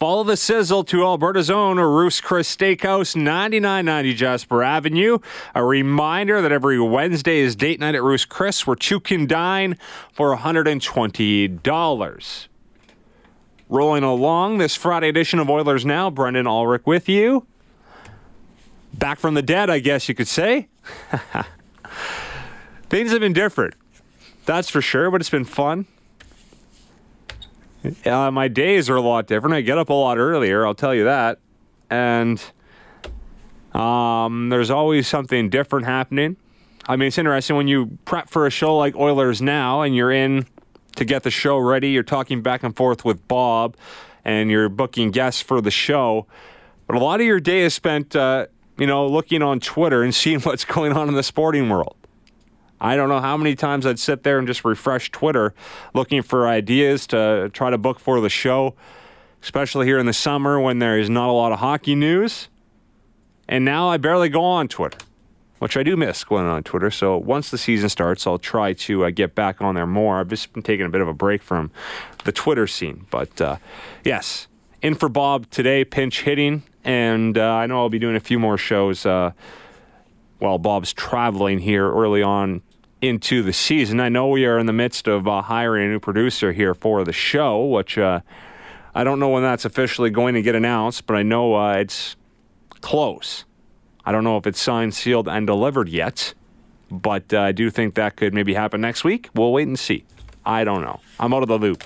Follow 0.00 0.24
the 0.24 0.34
sizzle 0.34 0.84
to 0.84 1.04
Alberta's 1.04 1.50
own 1.50 1.76
Ruth's 1.76 2.22
Chris 2.22 2.56
Steakhouse, 2.56 3.14
9990 3.14 4.14
Jasper 4.14 4.62
Avenue. 4.62 5.18
A 5.54 5.62
reminder 5.62 6.40
that 6.40 6.52
every 6.52 6.80
Wednesday 6.80 7.40
is 7.40 7.54
date 7.54 7.80
night 7.80 7.94
at 7.94 8.02
Ruth's 8.02 8.24
Chris, 8.24 8.66
where 8.66 8.78
you 8.80 8.98
can 8.98 9.26
dine 9.26 9.76
for 10.10 10.34
$120. 10.34 12.48
Rolling 13.68 14.04
along 14.04 14.56
this 14.56 14.74
Friday 14.74 15.10
edition 15.10 15.38
of 15.38 15.50
Oilers 15.50 15.84
Now, 15.84 16.08
Brendan 16.08 16.46
Ulrich 16.46 16.86
with 16.86 17.10
you. 17.10 17.46
Back 18.94 19.18
from 19.18 19.34
the 19.34 19.42
dead, 19.42 19.70
I 19.70 19.78
guess 19.78 20.08
you 20.08 20.14
could 20.14 20.28
say. 20.28 20.68
Things 22.88 23.10
have 23.12 23.20
been 23.20 23.32
different. 23.32 23.74
That's 24.46 24.70
for 24.70 24.80
sure, 24.80 25.10
but 25.10 25.20
it's 25.20 25.30
been 25.30 25.44
fun. 25.44 25.86
Uh, 28.04 28.30
my 28.30 28.48
days 28.48 28.90
are 28.90 28.96
a 28.96 29.00
lot 29.00 29.26
different. 29.26 29.54
I 29.54 29.60
get 29.60 29.78
up 29.78 29.88
a 29.88 29.94
lot 29.94 30.18
earlier, 30.18 30.66
I'll 30.66 30.74
tell 30.74 30.94
you 30.94 31.04
that. 31.04 31.38
And 31.90 32.42
um, 33.74 34.48
there's 34.48 34.70
always 34.70 35.06
something 35.06 35.50
different 35.50 35.86
happening. 35.86 36.36
I 36.88 36.96
mean, 36.96 37.08
it's 37.08 37.18
interesting 37.18 37.56
when 37.56 37.68
you 37.68 37.98
prep 38.04 38.30
for 38.30 38.46
a 38.46 38.50
show 38.50 38.76
like 38.76 38.96
Oilers 38.96 39.42
Now 39.42 39.82
and 39.82 39.94
you're 39.94 40.10
in 40.10 40.46
to 40.96 41.04
get 41.04 41.22
the 41.22 41.30
show 41.30 41.58
ready, 41.58 41.90
you're 41.90 42.02
talking 42.02 42.42
back 42.42 42.62
and 42.62 42.74
forth 42.74 43.04
with 43.04 43.26
Bob 43.28 43.76
and 44.24 44.50
you're 44.50 44.68
booking 44.68 45.10
guests 45.10 45.40
for 45.40 45.60
the 45.60 45.70
show. 45.70 46.26
But 46.86 46.96
a 46.96 46.98
lot 46.98 47.20
of 47.20 47.26
your 47.26 47.40
day 47.40 47.60
is 47.60 47.74
spent 47.74 48.16
uh, 48.16 48.46
you 48.78 48.86
know, 48.86 49.06
looking 49.06 49.42
on 49.42 49.60
Twitter 49.60 50.02
and 50.02 50.14
seeing 50.22 50.40
what's 50.40 50.64
going 50.64 50.92
on 50.92 51.08
in 51.08 51.14
the 51.14 51.22
sporting 51.22 51.68
world. 51.68 51.96
I 52.80 52.94
don't 52.94 53.08
know 53.08 53.20
how 53.20 53.36
many 53.36 53.56
times 53.56 53.84
I'd 53.86 53.98
sit 53.98 54.22
there 54.22 54.38
and 54.38 54.46
just 54.46 54.64
refresh 54.64 55.10
Twitter 55.10 55.52
looking 55.94 56.22
for 56.22 56.46
ideas 56.46 57.08
to 57.08 57.50
try 57.52 57.70
to 57.70 57.78
book 57.78 57.98
for 57.98 58.20
the 58.20 58.28
show, 58.28 58.76
especially 59.42 59.86
here 59.86 59.98
in 59.98 60.06
the 60.06 60.12
summer 60.12 60.60
when 60.60 60.78
there 60.78 60.96
is 60.96 61.10
not 61.10 61.28
a 61.28 61.32
lot 61.32 61.50
of 61.50 61.58
hockey 61.58 61.96
news. 61.96 62.48
And 63.48 63.64
now 63.64 63.88
I 63.88 63.96
barely 63.96 64.28
go 64.28 64.42
on 64.44 64.68
Twitter. 64.68 64.98
which 65.58 65.76
I 65.76 65.82
do 65.82 65.96
miss 65.96 66.22
going 66.22 66.46
on 66.46 66.62
Twitter. 66.62 66.88
So 66.90 67.16
once 67.16 67.50
the 67.50 67.58
season 67.58 67.88
starts, 67.88 68.26
I'll 68.28 68.38
try 68.38 68.74
to 68.74 69.04
uh, 69.06 69.10
get 69.10 69.34
back 69.34 69.60
on 69.60 69.74
there 69.74 69.86
more. 69.88 70.20
I've 70.20 70.28
just 70.28 70.52
been 70.52 70.62
taking 70.62 70.86
a 70.86 70.88
bit 70.88 71.00
of 71.00 71.08
a 71.08 71.12
break 71.12 71.42
from 71.42 71.72
the 72.24 72.30
Twitter 72.30 72.68
scene. 72.68 73.06
But 73.10 73.40
uh, 73.40 73.56
yes, 74.04 74.46
in 74.82 74.94
for 74.94 75.08
Bob 75.08 75.50
today, 75.50 75.84
pinch 75.84 76.22
hitting. 76.22 76.62
And 76.88 77.36
uh, 77.36 77.52
I 77.52 77.66
know 77.66 77.80
I'll 77.80 77.90
be 77.90 77.98
doing 77.98 78.16
a 78.16 78.20
few 78.20 78.38
more 78.38 78.56
shows 78.56 79.04
uh, 79.04 79.32
while 80.38 80.56
Bob's 80.56 80.94
traveling 80.94 81.58
here 81.58 81.86
early 81.86 82.22
on 82.22 82.62
into 83.02 83.42
the 83.42 83.52
season. 83.52 84.00
I 84.00 84.08
know 84.08 84.28
we 84.28 84.46
are 84.46 84.58
in 84.58 84.64
the 84.64 84.72
midst 84.72 85.06
of 85.06 85.28
uh, 85.28 85.42
hiring 85.42 85.84
a 85.84 85.90
new 85.90 86.00
producer 86.00 86.50
here 86.50 86.72
for 86.72 87.04
the 87.04 87.12
show, 87.12 87.62
which 87.66 87.98
uh, 87.98 88.20
I 88.94 89.04
don't 89.04 89.20
know 89.20 89.28
when 89.28 89.42
that's 89.42 89.66
officially 89.66 90.08
going 90.08 90.32
to 90.32 90.40
get 90.40 90.54
announced, 90.54 91.04
but 91.04 91.14
I 91.14 91.22
know 91.22 91.56
uh, 91.56 91.74
it's 91.74 92.16
close. 92.80 93.44
I 94.06 94.10
don't 94.10 94.24
know 94.24 94.38
if 94.38 94.46
it's 94.46 94.58
signed, 94.58 94.94
sealed, 94.94 95.28
and 95.28 95.46
delivered 95.46 95.90
yet, 95.90 96.32
but 96.90 97.34
uh, 97.34 97.40
I 97.40 97.52
do 97.52 97.68
think 97.68 97.96
that 97.96 98.16
could 98.16 98.32
maybe 98.32 98.54
happen 98.54 98.80
next 98.80 99.04
week. 99.04 99.28
We'll 99.34 99.52
wait 99.52 99.68
and 99.68 99.78
see. 99.78 100.06
I 100.46 100.64
don't 100.64 100.80
know. 100.80 101.00
I'm 101.20 101.34
out 101.34 101.42
of 101.42 101.50
the 101.50 101.58
loop 101.58 101.84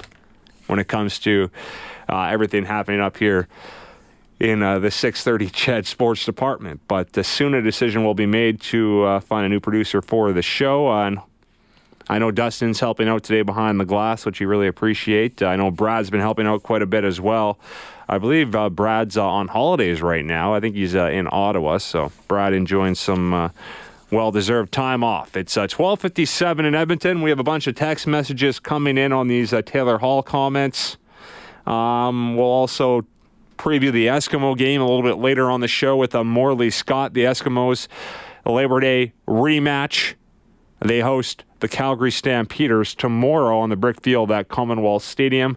when 0.69 0.79
it 0.79 0.87
comes 0.87 1.19
to 1.21 1.51
everything 2.09 2.67
happening 2.67 3.01
up 3.01 3.17
here 3.17 3.49
in 4.43 4.61
uh, 4.61 4.81
the 4.81 4.91
630 4.91 5.51
CHED 5.57 5.87
Sports 5.87 6.25
Department. 6.25 6.81
But 6.89 7.17
uh, 7.17 7.23
soon 7.23 7.55
a 7.55 7.63
decision 7.63 8.05
will 8.05 8.15
be 8.15 8.27
made 8.27 8.61
to 8.63 9.05
uh, 9.05 9.21
find 9.21 9.47
a 9.47 9.49
new 9.49 9.61
producer 9.61 10.03
for 10.03 10.33
the 10.33 10.43
show. 10.43 10.89
Uh, 10.89 11.07
and 11.07 11.21
I 12.09 12.19
know 12.19 12.33
Dustin's 12.33 12.81
helping 12.81 13.09
out 13.09 13.23
today 13.23 13.43
behind 13.43 13.79
the 13.79 13.85
glass, 13.85 14.27
which 14.27 14.41
you 14.41 14.49
really 14.49 14.67
appreciate. 14.67 15.43
I 15.43 15.55
know 15.55 15.71
Brad's 15.71 16.11
been 16.11 16.21
helping 16.21 16.49
out 16.49 16.65
quite 16.65 16.83
a 16.83 16.87
bit 16.87 17.05
as 17.05 17.21
well. 17.21 17.61
I 18.09 18.19
believe 18.19 18.57
uh, 18.57 18.69
Brad's 18.69 19.17
uh, 19.17 19.25
on 19.25 19.47
holidays 19.47 20.03
right 20.03 20.25
now. 20.25 20.53
I 20.55 20.59
think 20.59 20.75
he's 20.75 20.97
in 20.97 21.29
Ottawa, 21.31 21.79
so 21.79 22.11
Brad 22.27 22.53
enjoying 22.53 22.97
some 22.97 23.53
well-deserved 24.11 24.73
time 24.73 25.05
off. 25.05 25.37
It's 25.37 25.57
uh, 25.57 25.69
12:57 25.69 26.67
in 26.67 26.75
Edmonton. 26.75 27.23
We 27.23 27.31
have 27.31 27.39
a 27.39 27.45
bunch 27.45 27.69
of 27.69 27.77
text 27.77 28.09
messages 28.09 28.59
coming 28.59 28.99
in 28.99 29.13
on 29.13 29.29
these 29.29 29.53
uh, 29.53 29.63
Taylor 29.63 29.99
Hall 29.99 30.23
comments. 30.23 30.99
Um, 31.65 32.37
we'll 32.37 32.45
also 32.45 33.07
preview 33.63 33.93
the 33.93 34.09
Eskimo 34.09 34.59
game 34.59 34.81
a 34.81 34.85
little 34.85 35.05
bit 35.05 35.19
later 35.19 35.49
on 35.49 35.61
the 35.61 35.69
show 35.69 35.97
with 35.97 36.17
uh, 36.17 36.25
Morley 36.25 36.69
Scott. 36.69 37.15
The 37.15 37.23
Eskimos 37.23 37.87
Labor 38.45 38.81
Day 38.81 39.13
rematch. 39.29 40.15
They 40.81 40.99
host 40.99 41.45
the 41.61 41.69
Calgary 41.69 42.11
Stampeders 42.11 42.93
tomorrow 42.93 43.61
on 43.61 43.71
the 43.71 43.77
brick 43.77 44.01
field 44.01 44.33
at 44.33 44.49
Commonwealth 44.49 45.05
Stadium. 45.05 45.57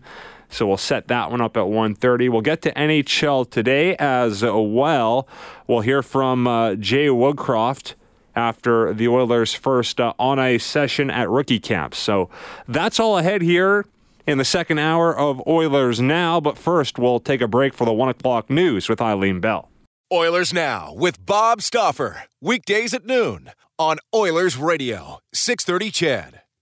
So 0.50 0.68
we'll 0.68 0.78
set 0.78 1.08
that 1.08 1.32
one 1.32 1.42
up 1.42 1.58
at 1.58 1.64
1.30. 1.64 2.30
We'll 2.30 2.42
get 2.42 2.62
to 2.62 2.74
NHL 2.74 3.50
today 3.50 3.96
as 3.96 4.44
well. 4.44 5.28
We'll 5.66 5.82
hear 5.82 6.04
from 6.04 6.46
uh, 6.46 6.76
Jay 6.76 7.08
Woodcroft 7.08 7.96
after 8.36 8.94
the 8.94 9.08
Oilers' 9.08 9.56
first 9.56 10.00
uh, 10.00 10.14
on 10.20 10.38
ice 10.38 10.64
session 10.64 11.10
at 11.10 11.28
rookie 11.28 11.60
camp. 11.60 11.96
So 11.96 12.30
that's 12.68 13.00
all 13.00 13.18
ahead 13.18 13.42
here 13.42 13.84
in 14.28 14.38
the 14.38 14.46
second 14.46 14.80
hour 14.80 15.16
of 15.16 15.42
Oilers 15.48 16.02
Now. 16.02 16.40
But 16.40 16.58
first, 16.58 16.98
we'll 16.98 17.20
take 17.20 17.42
a 17.42 17.48
break 17.48 17.74
for 17.74 17.86
the 17.86 17.94
one 17.94 18.10
o'clock 18.10 18.50
news 18.50 18.90
with 18.90 19.02
Eileen 19.02 19.40
Bell. 19.40 19.70
Oilers 20.12 20.54
Now 20.54 20.94
with 20.94 21.26
Bob 21.26 21.62
Stauffer. 21.62 22.24
Weekdays 22.42 22.94
at 22.94 23.06
noon 23.06 23.52
on 23.78 23.98
Oilers 24.14 24.58
Radio, 24.58 25.20
630 25.34 25.92
CHED. 25.92 26.42